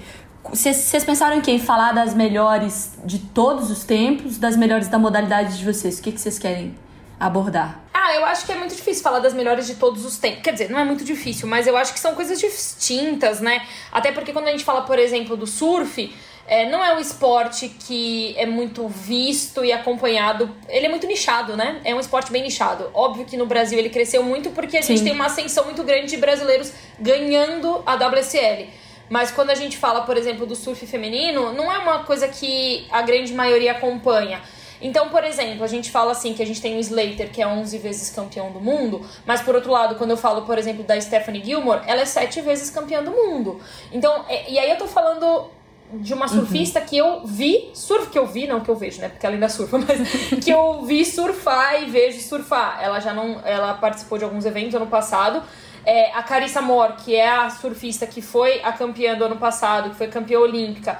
Vocês 0.50 1.04
pensaram 1.04 1.36
em 1.36 1.40
quem? 1.40 1.58
Falar 1.58 1.92
das 1.92 2.14
melhores 2.14 2.98
de 3.04 3.18
todos 3.18 3.70
os 3.70 3.84
tempos, 3.84 4.38
das 4.38 4.56
melhores 4.56 4.88
da 4.88 4.98
modalidade 4.98 5.58
de 5.58 5.64
vocês. 5.64 5.98
O 5.98 6.02
que 6.02 6.12
que 6.12 6.20
vocês 6.20 6.38
querem 6.38 6.74
abordar? 7.20 7.80
Ah, 7.92 8.14
eu 8.14 8.24
acho 8.24 8.46
que 8.46 8.52
é 8.52 8.54
muito 8.54 8.74
difícil 8.74 9.02
falar 9.02 9.18
das 9.18 9.34
melhores 9.34 9.66
de 9.66 9.74
todos 9.74 10.06
os 10.06 10.16
tempos. 10.16 10.42
Quer 10.42 10.52
dizer, 10.52 10.70
não 10.70 10.78
é 10.78 10.84
muito 10.84 11.04
difícil, 11.04 11.46
mas 11.46 11.66
eu 11.66 11.76
acho 11.76 11.92
que 11.92 12.00
são 12.00 12.14
coisas 12.14 12.40
distintas, 12.40 13.40
né? 13.40 13.60
Até 13.92 14.12
porque 14.12 14.32
quando 14.32 14.48
a 14.48 14.50
gente 14.50 14.64
fala, 14.64 14.82
por 14.82 14.98
exemplo, 14.98 15.36
do 15.36 15.46
surf, 15.46 16.14
é, 16.48 16.68
não 16.68 16.82
é 16.82 16.94
um 16.94 16.98
esporte 16.98 17.68
que 17.68 18.34
é 18.38 18.46
muito 18.46 18.88
visto 18.88 19.62
e 19.64 19.70
acompanhado. 19.70 20.54
Ele 20.68 20.86
é 20.86 20.88
muito 20.88 21.06
nichado, 21.06 21.56
né? 21.56 21.80
É 21.84 21.94
um 21.94 22.00
esporte 22.00 22.32
bem 22.32 22.42
nichado. 22.42 22.90
Óbvio 22.94 23.26
que 23.26 23.36
no 23.36 23.44
Brasil 23.44 23.78
ele 23.78 23.90
cresceu 23.90 24.22
muito 24.22 24.50
porque 24.50 24.78
a 24.78 24.80
gente 24.80 24.98
Sim. 24.98 25.04
tem 25.04 25.12
uma 25.12 25.26
ascensão 25.26 25.66
muito 25.66 25.84
grande 25.84 26.06
de 26.06 26.16
brasileiros 26.16 26.72
ganhando 26.98 27.82
a 27.84 27.94
WSL. 27.94 28.66
Mas 29.10 29.30
quando 29.30 29.50
a 29.50 29.54
gente 29.54 29.76
fala, 29.76 30.02
por 30.02 30.16
exemplo, 30.16 30.46
do 30.46 30.56
surf 30.56 30.86
feminino, 30.86 31.52
não 31.52 31.70
é 31.70 31.78
uma 31.78 32.04
coisa 32.04 32.26
que 32.28 32.86
a 32.90 33.02
grande 33.02 33.32
maioria 33.34 33.72
acompanha. 33.72 34.40
Então, 34.80 35.08
por 35.08 35.24
exemplo, 35.24 35.64
a 35.64 35.66
gente 35.66 35.90
fala 35.90 36.12
assim 36.12 36.34
que 36.34 36.42
a 36.42 36.46
gente 36.46 36.62
tem 36.62 36.76
o 36.76 36.80
Slater, 36.80 37.30
que 37.30 37.42
é 37.42 37.46
11 37.46 37.76
vezes 37.78 38.10
campeão 38.10 38.52
do 38.52 38.60
mundo, 38.60 39.04
mas 39.26 39.42
por 39.42 39.54
outro 39.54 39.72
lado, 39.72 39.96
quando 39.96 40.10
eu 40.10 40.16
falo, 40.16 40.42
por 40.42 40.56
exemplo, 40.56 40.84
da 40.84 40.98
Stephanie 41.00 41.44
Gilmore, 41.44 41.80
ela 41.86 42.02
é 42.02 42.04
7 42.04 42.40
vezes 42.40 42.70
campeã 42.70 43.02
do 43.02 43.10
mundo. 43.10 43.60
Então, 43.92 44.24
é- 44.28 44.50
e 44.50 44.58
aí 44.58 44.70
eu 44.70 44.76
tô 44.76 44.86
falando 44.86 45.50
de 45.92 46.12
uma 46.12 46.28
surfista 46.28 46.80
que 46.80 46.96
eu 46.96 47.24
vi, 47.24 47.70
surf 47.72 48.10
que 48.10 48.18
eu 48.18 48.26
vi, 48.26 48.46
não 48.46 48.60
que 48.60 48.68
eu 48.68 48.76
vejo, 48.76 49.00
né? 49.00 49.08
Porque 49.08 49.24
ela 49.24 49.34
ainda 49.34 49.48
surfa, 49.48 49.78
mas 49.86 50.44
que 50.44 50.50
eu 50.50 50.82
vi 50.82 51.04
surfar 51.04 51.82
e 51.82 51.86
vejo 51.86 52.20
surfar. 52.20 52.78
Ela 52.82 53.00
já 53.00 53.14
não, 53.14 53.40
ela 53.44 53.74
participou 53.74 54.18
de 54.18 54.24
alguns 54.24 54.44
eventos 54.44 54.74
ano 54.74 54.86
passado. 54.86 55.42
É, 55.84 56.12
a 56.12 56.22
Carissa 56.22 56.60
Moore, 56.60 56.94
que 57.04 57.14
é 57.16 57.28
a 57.28 57.48
surfista 57.48 58.06
que 58.06 58.20
foi 58.20 58.60
a 58.62 58.72
campeã 58.72 59.16
do 59.16 59.24
ano 59.24 59.36
passado, 59.36 59.90
que 59.90 59.96
foi 59.96 60.08
campeã 60.08 60.38
olímpica, 60.38 60.98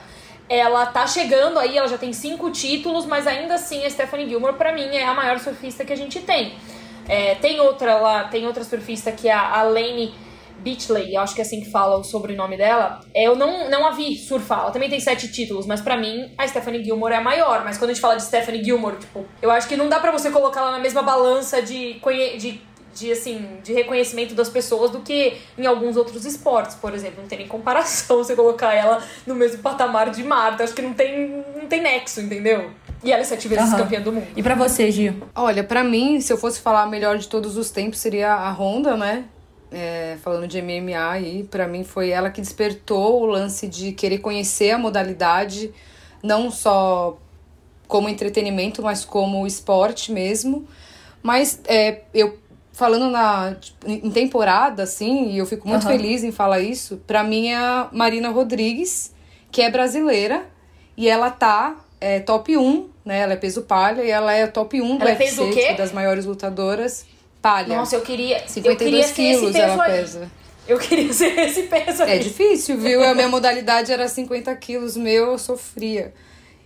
ela 0.48 0.87
tá 0.87 1.07
chegando 1.07 1.59
aí, 1.59 1.77
ela 1.77 1.88
já 1.88 1.98
tem 1.98 2.12
cinco 2.12 2.51
títulos, 2.51 3.05
mas 3.05 3.27
ainda 3.27 3.55
assim 3.55 3.85
a 3.85 3.90
Stephanie 3.90 4.27
Gilmore, 4.27 4.55
pra 4.55 4.72
mim, 4.72 4.96
é 4.96 5.05
a 5.05 5.12
maior 5.12 5.38
surfista 5.38 5.85
que 5.85 5.92
a 5.92 5.96
gente 5.96 6.20
tem. 6.20 6.55
É, 7.07 7.35
tem 7.35 7.61
outra 7.61 7.98
lá, 7.98 8.24
tem 8.24 8.46
outra 8.46 8.64
surfista 8.64 9.12
que 9.12 9.29
é 9.29 9.33
a 9.33 9.62
Lane 9.62 10.14
Beachley, 10.59 11.14
eu 11.14 11.21
acho 11.21 11.35
que 11.35 11.40
é 11.40 11.44
assim 11.44 11.61
que 11.61 11.71
fala 11.71 11.97
o 11.97 12.05
sobrenome 12.05 12.57
dela. 12.57 13.01
É, 13.14 13.25
Eu 13.25 13.37
não, 13.37 13.71
não 13.71 13.87
a 13.87 13.90
vi 13.90 14.16
surfar, 14.16 14.61
ela 14.61 14.71
também 14.71 14.88
tem 14.90 15.01
sete 15.01 15.31
títulos, 15.31 15.66
mas 15.66 15.81
pra 15.81 15.97
mim 15.97 16.33
a 16.37 16.47
Stephanie 16.47 16.83
Gilmore 16.85 17.12
é 17.12 17.16
a 17.16 17.21
maior. 17.21 17.64
Mas 17.64 17.79
quando 17.79 17.90
a 17.90 17.92
gente 17.94 18.03
fala 18.03 18.16
de 18.16 18.23
Stephanie 18.25 18.62
Gilmore, 18.64 18.97
tipo, 18.97 19.25
eu 19.40 19.51
acho 19.51 19.68
que 19.68 19.77
não 19.77 19.88
dá 19.88 20.01
pra 20.01 20.11
você 20.11 20.31
colocar 20.31 20.61
ela 20.61 20.73
na 20.73 20.79
mesma 20.79 21.03
balança 21.03 21.62
de, 21.62 22.01
de, 22.38 22.61
de, 22.94 23.12
assim, 23.12 23.59
de 23.62 23.73
reconhecimento 23.73 24.35
das 24.35 24.49
pessoas 24.49 24.90
do 24.90 25.01
que 25.01 25.37
em 25.57 25.66
alguns 25.66 25.97
outros 25.97 26.25
esportes, 26.25 26.75
por 26.75 26.92
exemplo. 26.94 27.21
Não 27.23 27.29
tem 27.29 27.38
nem 27.38 27.49
comparação 27.49 28.18
você 28.23 28.35
colocar 28.35 28.75
ela 28.75 29.03
no 29.27 29.35
mesmo 29.35 29.62
patamar 29.62 30.11
de 30.11 30.23
Marta. 30.25 30.64
Acho 30.64 30.75
que 30.75 30.83
não 30.83 30.92
tem, 30.94 31.44
não 31.57 31.66
tem 31.66 31.81
nexo, 31.81 32.21
entendeu? 32.21 32.71
E 33.05 33.12
ela 33.12 33.21
é 33.21 33.25
sete 33.25 33.47
vezes 33.47 33.68
Aham. 33.73 33.79
campeã 33.85 34.01
do 34.01 34.12
mundo. 34.12 34.27
E 34.35 34.42
pra 34.42 34.57
você, 34.57 34.90
Gil? 34.90 35.23
Olha, 35.35 35.62
pra 35.62 35.85
mim, 35.85 36.21
se 36.21 36.33
eu 36.33 36.37
fosse 36.37 36.61
falar 36.61 36.83
a 36.83 36.87
melhor 36.87 37.16
de 37.16 37.29
todos 37.29 37.57
os 37.57 37.71
tempos, 37.71 38.01
seria 38.01 38.33
a 38.35 38.51
Honda, 38.51 38.97
né? 38.97 39.25
É, 39.70 40.16
falando 40.22 40.48
de 40.48 40.62
MMA 40.62 41.11
aí, 41.11 41.42
pra 41.44 41.68
mim 41.68 41.85
foi 41.85 42.11
ela 42.11 42.31
que 42.31 42.40
despertou 42.40 43.22
o 43.22 43.26
lance 43.26 43.68
de 43.68 43.92
querer 43.92 44.18
conhecer 44.18 44.70
a 44.70 44.78
modalidade, 44.78 45.72
não 46.22 46.50
só 46.50 47.18
como 47.87 48.09
entretenimento, 48.09 48.83
mas 48.83 49.04
como 49.04 49.46
esporte 49.46 50.11
mesmo. 50.11 50.66
Mas 51.22 51.61
é, 51.66 52.02
eu 52.14 52.38
falando 52.72 53.11
na 53.11 53.57
tipo, 53.57 53.90
em 53.90 54.11
temporada, 54.11 54.85
assim, 54.85 55.31
e 55.31 55.38
eu 55.38 55.46
fico 55.46 55.66
muito 55.68 55.83
Aham. 55.83 55.96
feliz 55.96 56.22
em 56.22 56.31
falar 56.31 56.61
isso, 56.61 57.02
pra 57.07 57.24
mim 57.24 57.48
é 57.48 57.57
a 57.57 57.88
Marina 57.92 58.28
Rodrigues, 58.28 59.12
que 59.50 59.61
é 59.61 59.68
brasileira, 59.70 60.46
e 60.96 61.09
ela 61.09 61.28
tá 61.31 61.76
é, 62.00 62.20
top 62.20 62.57
1, 62.57 62.88
né? 63.04 63.20
Ela 63.20 63.33
é 63.33 63.37
peso 63.37 63.62
palha 63.62 64.02
e 64.02 64.11
ela 64.11 64.33
é 64.33 64.46
top 64.46 64.81
1 64.81 64.96
do 64.96 65.02
Ela 65.02 65.11
é 65.11 65.16
UFC, 65.16 65.42
o 65.42 65.50
quê? 65.50 65.61
tipo, 65.62 65.76
das 65.78 65.92
maiores 65.92 66.24
lutadoras. 66.24 67.04
Palha. 67.40 67.77
Nossa, 67.77 67.96
eu 67.96 68.01
queria. 68.01 68.42
eu 68.42 68.48
52 68.48 68.79
queria 68.79 69.03
ser 69.03 69.09
esse 69.09 69.14
quilos 69.14 69.53
peso 69.53 69.64
ela 69.64 69.85
aí. 69.85 69.92
pesa. 69.92 70.31
Eu 70.66 70.79
queria 70.79 71.12
ser 71.12 71.38
esse 71.38 71.62
peso 71.62 72.03
aí. 72.03 72.12
É 72.12 72.18
difícil, 72.18 72.77
viu? 72.77 73.03
A 73.03 73.14
minha 73.14 73.29
modalidade 73.29 73.90
era 73.90 74.07
50 74.07 74.55
quilos, 74.57 74.96
meu, 74.96 75.33
eu 75.33 75.38
sofria. 75.38 76.12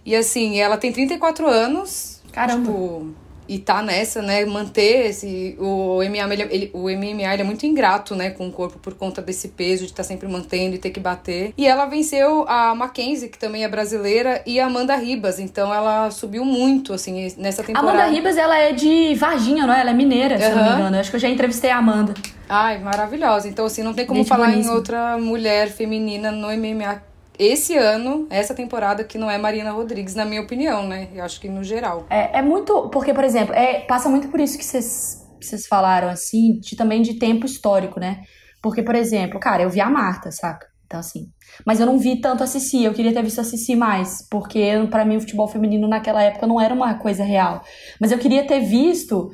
E 0.04 0.16
assim, 0.16 0.58
ela 0.58 0.76
tem 0.76 0.92
34 0.92 1.46
anos. 1.46 2.20
Caramba. 2.32 2.66
Tipo, 2.66 3.14
e 3.48 3.58
tá 3.58 3.82
nessa, 3.82 4.22
né? 4.22 4.44
Manter 4.44 5.06
esse. 5.10 5.56
O 5.58 6.02
MMA, 6.02 6.32
ele, 6.32 6.42
ele- 6.50 6.70
o 6.72 6.88
MMA 6.88 7.32
ele 7.32 7.42
é 7.42 7.44
muito 7.44 7.66
ingrato, 7.66 8.14
né? 8.14 8.30
Com 8.30 8.48
o 8.48 8.52
corpo 8.52 8.78
por 8.78 8.94
conta 8.94 9.20
desse 9.20 9.48
peso, 9.48 9.84
de 9.84 9.90
estar 9.92 10.04
sempre 10.04 10.28
mantendo 10.28 10.74
e 10.74 10.78
ter 10.78 10.90
que 10.90 11.00
bater. 11.00 11.52
E 11.56 11.66
ela 11.66 11.86
venceu 11.86 12.44
a 12.48 12.74
Mackenzie, 12.74 13.28
que 13.28 13.38
também 13.38 13.64
é 13.64 13.68
brasileira, 13.68 14.42
e 14.46 14.58
a 14.60 14.66
Amanda 14.66 14.94
Ribas. 14.96 15.38
Então 15.38 15.72
ela 15.72 16.10
subiu 16.10 16.44
muito, 16.44 16.92
assim, 16.92 17.32
nessa 17.36 17.62
A 17.62 17.64
temporada. 17.64 17.92
Amanda 17.92 18.10
Ribas, 18.14 18.36
ela 18.36 18.58
é 18.58 18.72
de 18.72 19.14
Varginha, 19.14 19.66
não 19.66 19.74
é? 19.74 19.80
Ela 19.80 19.90
é 19.90 19.94
mineira, 19.94 20.38
se 20.38 20.48
não 20.50 20.64
me 20.64 20.70
engano. 20.74 20.96
Eu 20.96 21.00
acho 21.00 21.10
que 21.10 21.16
eu 21.16 21.20
já 21.20 21.28
entrevistei 21.28 21.70
a 21.70 21.76
Amanda. 21.78 22.14
Ai, 22.48 22.78
maravilhosa. 22.78 23.48
Então, 23.48 23.64
assim, 23.64 23.82
não 23.82 23.94
tem 23.94 24.04
como 24.06 24.18
Gente 24.20 24.28
falar 24.28 24.52
em 24.52 24.68
outra 24.68 25.16
mulher 25.18 25.68
feminina 25.70 26.30
no 26.30 26.48
MMA 26.52 27.02
esse 27.38 27.76
ano, 27.76 28.26
essa 28.30 28.54
temporada, 28.54 29.04
que 29.04 29.18
não 29.18 29.30
é 29.30 29.38
Marina 29.38 29.72
Rodrigues, 29.72 30.14
na 30.14 30.24
minha 30.24 30.42
opinião, 30.42 30.86
né? 30.86 31.08
Eu 31.14 31.24
acho 31.24 31.40
que 31.40 31.48
no 31.48 31.64
geral. 31.64 32.06
É, 32.10 32.38
é 32.38 32.42
muito. 32.42 32.88
Porque, 32.90 33.14
por 33.14 33.24
exemplo, 33.24 33.54
é, 33.54 33.80
passa 33.80 34.08
muito 34.08 34.28
por 34.28 34.40
isso 34.40 34.58
que 34.58 34.64
vocês 34.64 35.66
falaram, 35.68 36.08
assim, 36.08 36.58
de, 36.60 36.76
também 36.76 37.02
de 37.02 37.14
tempo 37.14 37.46
histórico, 37.46 37.98
né? 37.98 38.22
Porque, 38.62 38.82
por 38.82 38.94
exemplo, 38.94 39.40
cara, 39.40 39.62
eu 39.62 39.70
vi 39.70 39.80
a 39.80 39.90
Marta, 39.90 40.30
saca? 40.30 40.66
Então, 40.86 41.00
assim. 41.00 41.32
Mas 41.66 41.80
eu 41.80 41.86
não 41.86 41.98
vi 41.98 42.20
tanto 42.20 42.44
a 42.44 42.46
Cici, 42.46 42.84
eu 42.84 42.92
queria 42.92 43.14
ter 43.14 43.22
visto 43.22 43.40
a 43.40 43.44
Cici 43.44 43.74
mais, 43.74 44.26
porque 44.30 44.72
pra 44.90 45.04
mim 45.04 45.16
o 45.16 45.20
futebol 45.20 45.48
feminino 45.48 45.88
naquela 45.88 46.22
época 46.22 46.46
não 46.46 46.60
era 46.60 46.74
uma 46.74 46.94
coisa 46.94 47.24
real. 47.24 47.62
Mas 47.98 48.12
eu 48.12 48.18
queria 48.18 48.46
ter 48.46 48.60
visto, 48.60 49.30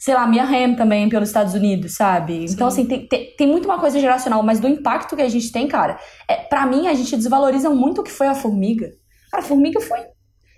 sei 0.00 0.14
lá, 0.14 0.22
a 0.22 0.26
Mia 0.26 0.44
Hamm 0.44 0.76
também 0.76 1.10
pelos 1.10 1.28
Estados 1.28 1.52
Unidos, 1.52 1.94
sabe? 1.94 2.46
Então, 2.46 2.66
assim, 2.68 2.86
tem, 2.86 3.06
tem, 3.06 3.36
tem 3.36 3.46
muito 3.46 3.66
uma 3.66 3.78
coisa 3.78 4.00
geracional, 4.00 4.42
mas 4.42 4.58
do 4.58 4.66
impacto 4.66 5.14
que 5.14 5.20
a 5.20 5.28
gente 5.28 5.52
tem, 5.52 5.68
cara, 5.68 6.00
é, 6.26 6.36
para 6.36 6.64
mim 6.64 6.88
a 6.88 6.94
gente 6.94 7.14
desvaloriza 7.14 7.68
muito 7.68 8.00
o 8.00 8.04
que 8.04 8.10
foi 8.10 8.26
a 8.26 8.34
formiga. 8.34 8.90
Cara, 9.30 9.44
a 9.44 9.46
formiga 9.46 9.78
foi. 9.78 9.98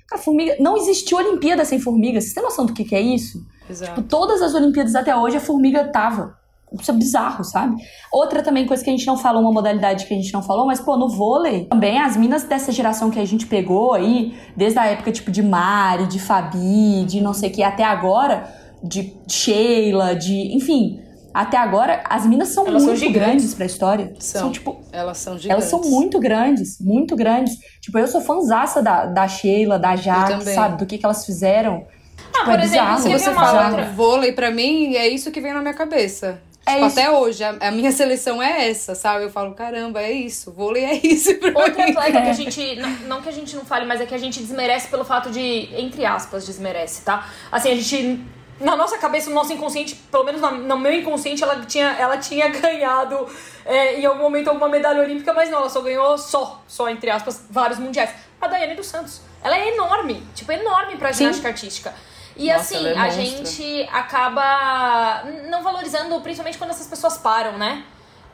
Cara, 0.07 0.23
formiga. 0.23 0.57
Não 0.61 0.77
existiu 0.77 1.19
Olimpíada 1.19 1.65
sem 1.65 1.81
formiga. 1.81 2.21
Vocês 2.21 2.33
têm 2.33 2.43
noção 2.43 2.65
do 2.65 2.73
que, 2.73 2.85
que 2.85 2.95
é 2.95 3.01
isso? 3.01 3.45
Exato. 3.69 3.97
Tipo, 3.97 4.09
todas 4.09 4.41
as 4.41 4.55
Olimpíadas 4.55 4.95
até 4.95 5.15
hoje 5.15 5.39
a 5.39 5.41
formiga 5.41 5.89
tava. 5.89 6.41
Isso 6.81 6.93
é 6.93 6.95
bizarro, 6.95 7.43
sabe? 7.43 7.75
Outra 8.13 8.43
também 8.43 8.65
coisa 8.65 8.83
que 8.83 8.89
a 8.89 8.93
gente 8.93 9.07
não 9.07 9.19
falou, 9.19 9.43
uma 9.43 9.53
modalidade 9.53 10.07
que 10.07 10.15
a 10.15 10.17
gente 10.17 10.33
não 10.33 10.43
falou, 10.43 10.65
mas, 10.65 10.81
pô, 10.81 10.97
no 10.97 11.09
vôlei, 11.09 11.67
também 11.67 12.01
as 12.01 12.17
minas 12.17 12.45
dessa 12.45 12.73
geração 12.73 13.11
que 13.11 13.19
a 13.19 13.25
gente 13.27 13.47
pegou 13.47 13.93
aí, 13.93 14.35
desde 14.57 14.79
a 14.79 14.87
época, 14.87 15.13
tipo, 15.13 15.31
de 15.31 15.43
Mari, 15.43 16.07
de 16.07 16.19
Fabi, 16.19 17.05
de 17.05 17.21
não 17.21 17.35
sei 17.35 17.51
o 17.51 17.53
que, 17.53 17.63
até 17.63 17.85
agora, 17.85 18.62
de 18.83 19.13
Sheila, 19.29 20.15
de. 20.15 20.55
Enfim, 20.55 21.01
até 21.33 21.57
agora, 21.57 22.03
as 22.09 22.27
minas 22.27 22.49
são 22.49 22.67
Elas 22.67 22.83
são 22.83 22.91
muito 22.91 23.01
gigantes. 23.01 23.23
grandes 23.27 23.55
pra 23.55 23.67
história. 23.67 24.15
São. 24.19 24.51
tipo. 24.53 24.83
Elas 24.93 25.19
são 25.19 25.39
gigantes. 25.39 25.51
Elas 25.51 25.65
são 25.65 25.81
muito 25.91 26.19
grandes, 26.21 26.79
muito 26.81 27.17
grandes. 27.17 27.55
Tipo, 27.81 27.99
eu 27.99 28.07
sou 28.07 28.21
fãzaça 28.21 28.83
da, 28.83 29.07
da 29.07 29.27
Sheila, 29.29 29.79
da 29.79 29.97
Jaque, 29.97 30.45
sabe? 30.45 30.77
Do 30.79 30.87
que, 30.87 30.99
que 30.99 31.05
elas 31.07 31.25
fizeram. 31.25 31.87
Ah, 32.35 32.39
Tipo, 32.39 32.45
por 32.51 32.61
é 32.61 32.65
exemplo, 32.65 32.99
Se 32.99 33.09
você 33.11 33.33
fala 33.33 33.69
outra. 33.69 33.85
vôlei, 33.93 34.33
pra 34.33 34.51
mim, 34.51 34.95
é 34.95 35.07
isso 35.09 35.31
que 35.31 35.41
vem 35.41 35.53
na 35.53 35.61
minha 35.61 35.75
cabeça. 35.75 36.41
É 36.65 36.75
Tipo, 36.75 36.87
isso. 36.87 36.99
até 37.01 37.11
hoje, 37.11 37.43
a, 37.45 37.51
a 37.61 37.71
minha 37.73 37.91
seleção 37.93 38.41
é 38.43 38.69
essa, 38.71 38.95
sabe? 38.95 39.25
Eu 39.25 39.31
falo, 39.31 39.53
caramba, 39.55 40.01
é 40.01 40.13
isso. 40.13 40.53
Vôlei 40.53 40.85
é 40.85 40.95
isso 41.07 41.35
pra 41.39 41.49
Outra 41.51 41.85
mim. 41.85 41.91
atleta 41.93 42.23
que 42.23 42.29
a 42.29 42.33
gente. 42.35 42.77
Não, 42.77 42.91
não 43.09 43.23
que 43.23 43.29
a 43.29 43.33
gente 43.33 43.57
não 43.57 43.65
fale, 43.65 43.85
mas 43.87 44.01
é 44.01 44.07
que 44.07 44.15
a 44.15 44.19
gente 44.19 44.41
desmerece 44.41 44.89
pelo 44.89 45.05
fato 45.05 45.31
de. 45.31 45.69
Entre 45.77 46.05
aspas, 46.05 46.47
desmerece, 46.47 47.03
tá? 47.03 47.27
Assim, 47.51 47.71
a 47.71 47.75
gente. 47.75 48.21
Na 48.63 48.77
nossa 48.77 48.97
cabeça, 48.99 49.29
no 49.29 49.35
nosso 49.35 49.53
inconsciente, 49.53 49.95
pelo 50.11 50.25
menos 50.25 50.41
na- 50.41 50.51
no 50.53 50.79
meu 50.79 50.93
inconsciente, 50.93 51.43
ela 51.43 51.61
tinha, 51.67 51.89
ela 51.99 52.17
tinha 52.19 52.49
ganhado 52.61 53.27
é, 53.65 53.99
em 54.01 54.07
algum 54.07 54.23
momento 54.23 54.49
alguma 54.49 54.69
medalha 54.69 55.03
olímpica, 55.03 55.33
mas 55.33 55.51
não, 55.51 55.59
ela 55.59 55.69
só 55.69 55.81
ganhou 55.81 56.17
só, 56.19 56.63
só 56.67 56.89
entre 56.89 57.11
aspas, 57.11 57.45
vários 57.51 57.79
mundiais. 57.79 58.11
A 58.41 58.47
Daiane 58.49 58.75
dos 58.75 58.87
Santos. 58.87 59.21
Ela 59.43 59.57
é 59.57 59.75
enorme, 59.75 60.27
tipo, 60.35 60.51
enorme 60.53 60.97
pra 60.97 61.13
ginástica 61.13 61.49
artística. 61.49 61.95
E 62.37 62.47
Nossa, 62.51 62.77
assim, 62.77 62.87
é 62.87 62.99
a 62.99 63.09
gente 63.11 63.89
acaba 63.93 65.25
não 65.51 65.63
valorizando, 65.63 66.21
principalmente 66.21 66.59
quando 66.59 66.71
essas 66.71 66.87
pessoas 66.87 67.19
param, 67.19 67.59
né? 67.59 67.85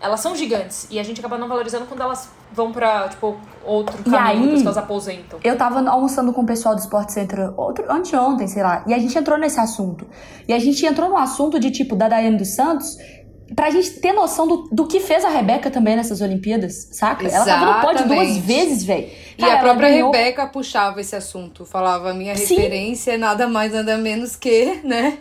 Elas 0.01 0.21
são 0.21 0.37
gigantes. 0.37 0.87
E 0.91 0.99
a 0.99 1.03
gente 1.03 1.19
acaba 1.19 1.37
não 1.37 1.49
valorizando 1.49 1.87
quando 1.87 2.01
elas 2.03 2.29
vão 2.53 2.71
pra, 2.73 3.09
tipo, 3.09 3.37
outro 3.65 3.97
E 4.01 4.11
caminho, 4.11 4.27
aí- 4.27 4.41
depois 4.43 4.61
que 4.63 4.67
elas 4.67 4.79
aposentam. 4.79 5.39
Eu 5.43 5.57
tava 5.59 5.81
almoçando 5.91 6.33
com 6.33 6.43
o 6.43 6.47
pessoal 6.47 6.75
do 6.75 6.81
Sport 6.81 7.11
Center 7.11 7.53
outro, 7.57 7.85
anteontem, 7.91 8.47
sei 8.47 8.63
lá, 8.63 8.85
e 8.87 8.95
a 8.95 8.99
gente 8.99 9.19
entrou 9.19 9.37
nesse 9.37 9.59
assunto. 9.59 10.07
E 10.47 10.53
a 10.53 10.59
gente 10.59 10.87
entrou 10.87 11.09
no 11.11 11.17
assunto 11.17 11.59
de, 11.59 11.71
tipo, 11.71 11.97
da 11.97 12.09
Daiane 12.09 12.37
dos 12.37 12.55
Santos, 12.55 12.97
pra 13.55 13.71
gente 13.71 13.91
ter 14.01 14.13
noção 14.13 14.47
do, 14.47 14.69
do 14.71 14.87
que 14.87 15.01
fez 15.01 15.25
a 15.25 15.29
Rebeca 15.29 15.71
também 15.71 15.97
nessas 15.97 16.21
Olimpíadas, 16.21 16.89
saca? 16.93 17.27
Ela 17.27 17.45
tava 17.45 17.67
no 17.75 17.81
pódio 17.81 18.07
duas 18.07 18.21
Exatamente. 18.29 18.41
vezes, 18.47 18.85
velho. 18.85 19.09
E 19.39 19.45
a 19.45 19.59
própria 19.59 19.89
Rebeca 19.89 20.47
puxava 20.49 21.01
esse 21.01 21.15
assunto. 21.15 21.65
Falava, 21.65 22.13
minha 22.13 22.35
Sim. 22.37 22.57
referência 22.57 23.13
é 23.13 23.17
nada 23.17 23.47
mais, 23.47 23.73
nada 23.73 23.97
menos 23.97 24.35
que, 24.37 24.81
né? 24.85 25.19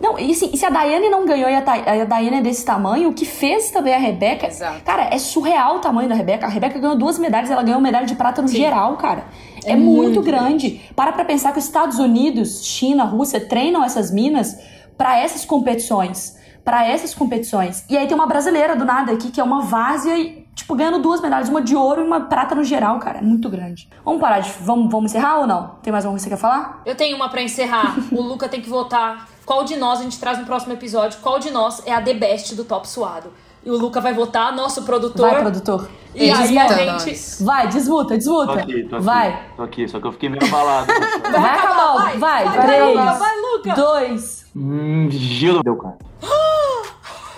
Não, 0.00 0.18
e 0.18 0.30
assim, 0.30 0.54
se 0.56 0.64
a 0.64 0.70
Daiane 0.70 1.08
não 1.08 1.26
ganhou 1.26 1.50
e 1.50 1.54
a, 1.54 1.60
Ta- 1.60 1.74
a 1.74 2.04
Daiane 2.04 2.36
é 2.38 2.40
desse 2.40 2.64
tamanho, 2.64 3.08
o 3.10 3.12
que 3.14 3.24
fez 3.24 3.70
também 3.70 3.94
a 3.94 3.98
Rebeca. 3.98 4.46
Exato. 4.46 4.82
Cara, 4.84 5.08
é 5.12 5.18
surreal 5.18 5.76
o 5.76 5.78
tamanho 5.80 6.08
da 6.08 6.14
Rebeca. 6.14 6.46
A 6.46 6.48
Rebeca 6.48 6.78
ganhou 6.78 6.96
duas 6.96 7.18
medalhas, 7.18 7.50
ela 7.50 7.62
ganhou 7.62 7.80
medalha 7.80 8.06
de 8.06 8.14
prata 8.14 8.40
no 8.42 8.48
geral, 8.48 8.96
cara. 8.96 9.24
É, 9.64 9.72
É 9.72 9.76
muito, 9.76 10.02
muito 10.14 10.22
grande. 10.22 10.80
Para 10.94 11.12
pra 11.12 11.24
pensar 11.24 11.52
que 11.52 11.58
os 11.58 11.64
Estados 11.64 11.98
Unidos, 11.98 12.64
China, 12.64 13.04
Rússia 13.04 13.40
treinam 13.40 13.84
essas 13.84 14.10
minas 14.12 14.56
pra 14.96 15.18
essas 15.18 15.44
competições. 15.44 16.36
Pra 16.64 16.86
essas 16.86 17.12
competições. 17.14 17.84
E 17.88 17.96
aí 17.96 18.06
tem 18.06 18.14
uma 18.14 18.26
brasileira 18.26 18.76
do 18.76 18.84
nada 18.84 19.12
aqui, 19.12 19.30
que 19.30 19.40
é 19.40 19.44
uma 19.44 19.62
várzea 19.62 20.16
e, 20.16 20.46
tipo, 20.54 20.74
ganhando 20.76 21.00
duas 21.00 21.20
medalhas, 21.20 21.48
uma 21.48 21.60
de 21.60 21.74
ouro 21.74 22.00
e 22.02 22.04
uma 22.04 22.20
prata 22.20 22.54
no 22.54 22.62
geral, 22.62 22.98
cara. 23.00 23.18
É 23.18 23.22
muito 23.22 23.48
grande. 23.48 23.88
Vamos 24.04 24.20
parar 24.20 24.38
de. 24.40 24.52
Vamos, 24.60 24.90
vamos 24.90 25.10
encerrar 25.10 25.40
ou 25.40 25.46
não? 25.46 25.76
Tem 25.82 25.92
mais 25.92 26.04
alguma 26.04 26.18
coisa 26.20 26.24
que 26.24 26.30
você 26.30 26.36
quer 26.36 26.40
falar? 26.40 26.80
Eu 26.86 26.94
tenho 26.94 27.16
uma 27.16 27.28
pra 27.28 27.42
encerrar. 27.42 27.96
o 28.12 28.22
Luca 28.22 28.48
tem 28.48 28.60
que 28.60 28.68
votar 28.68 29.28
qual 29.44 29.64
de 29.64 29.76
nós 29.76 30.00
a 30.00 30.02
gente 30.04 30.20
traz 30.20 30.38
no 30.38 30.46
próximo 30.46 30.72
episódio. 30.72 31.18
Qual 31.20 31.38
de 31.38 31.50
nós 31.50 31.82
é 31.84 31.92
a 31.92 32.00
The 32.00 32.14
Best 32.14 32.54
do 32.54 32.64
Top 32.64 32.88
Suado. 32.88 33.32
E 33.64 33.70
o 33.70 33.76
Luca 33.76 34.00
vai 34.00 34.12
votar, 34.12 34.52
nosso 34.52 34.82
produtor. 34.82 35.30
Vai, 35.30 35.40
produtor. 35.40 35.88
E 36.14 36.30
aí 36.30 36.58
a 36.58 36.66
gente. 36.68 37.42
Vai, 37.44 37.68
desmuta, 37.68 38.08
Tô 38.08 38.16
desmuta. 38.16 38.52
aqui, 38.54 38.82
tô 38.84 38.96
aqui. 38.96 39.04
Vai. 39.04 39.42
Tô 39.56 39.62
aqui, 39.62 39.88
só 39.88 40.00
que 40.00 40.06
eu 40.06 40.12
fiquei 40.12 40.28
meio 40.28 40.44
abalado. 40.44 40.86
Vai, 40.86 41.58
acabar, 41.58 41.94
vai, 41.94 42.18
vai, 42.18 42.44
vai, 42.44 42.66
três, 42.66 42.88
Luca, 42.88 43.12
vai, 43.12 43.40
Luca. 43.40 43.74
dois. 43.74 44.41
Hum, 44.54 45.08
gelo 45.10 45.62
deu, 45.62 45.76
cara. 45.76 45.96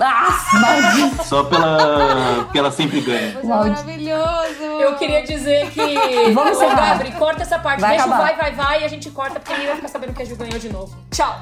Ah, 0.00 0.36
maldito. 0.60 1.24
Só 1.24 1.44
pela. 1.44 2.42
porque 2.44 2.58
ela 2.58 2.72
sempre 2.72 3.00
ganha. 3.00 3.34
Mas 3.34 3.44
é 3.44 3.46
maravilhoso. 3.70 4.62
Eu 4.80 4.96
queria 4.96 5.22
dizer 5.22 5.70
que. 5.70 6.32
Vamos 6.32 6.58
Ô. 6.58 6.68
Gabri, 6.68 7.12
corta 7.12 7.42
essa 7.42 7.58
parte. 7.60 7.80
Vai 7.80 7.90
Deixa 7.90 8.04
o 8.04 8.12
acabar. 8.12 8.36
vai, 8.36 8.36
vai, 8.36 8.52
vai 8.52 8.82
e 8.82 8.84
a 8.84 8.88
gente 8.88 9.08
corta 9.10 9.38
porque 9.38 9.52
ninguém 9.52 9.68
vai 9.68 9.76
ficar 9.76 9.88
sabendo 9.88 10.12
que 10.12 10.22
a 10.22 10.24
Ju 10.24 10.36
ganhou 10.36 10.58
de 10.58 10.68
novo. 10.72 10.96
Tchau. 11.12 11.34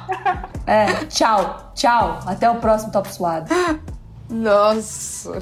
É, 0.67 0.85
tchau, 1.05 1.71
tchau. 1.73 2.19
Até 2.27 2.49
o 2.49 2.55
próximo 2.55 2.91
Top 2.91 3.11
Suado. 3.11 3.51
Nossa. 4.29 5.41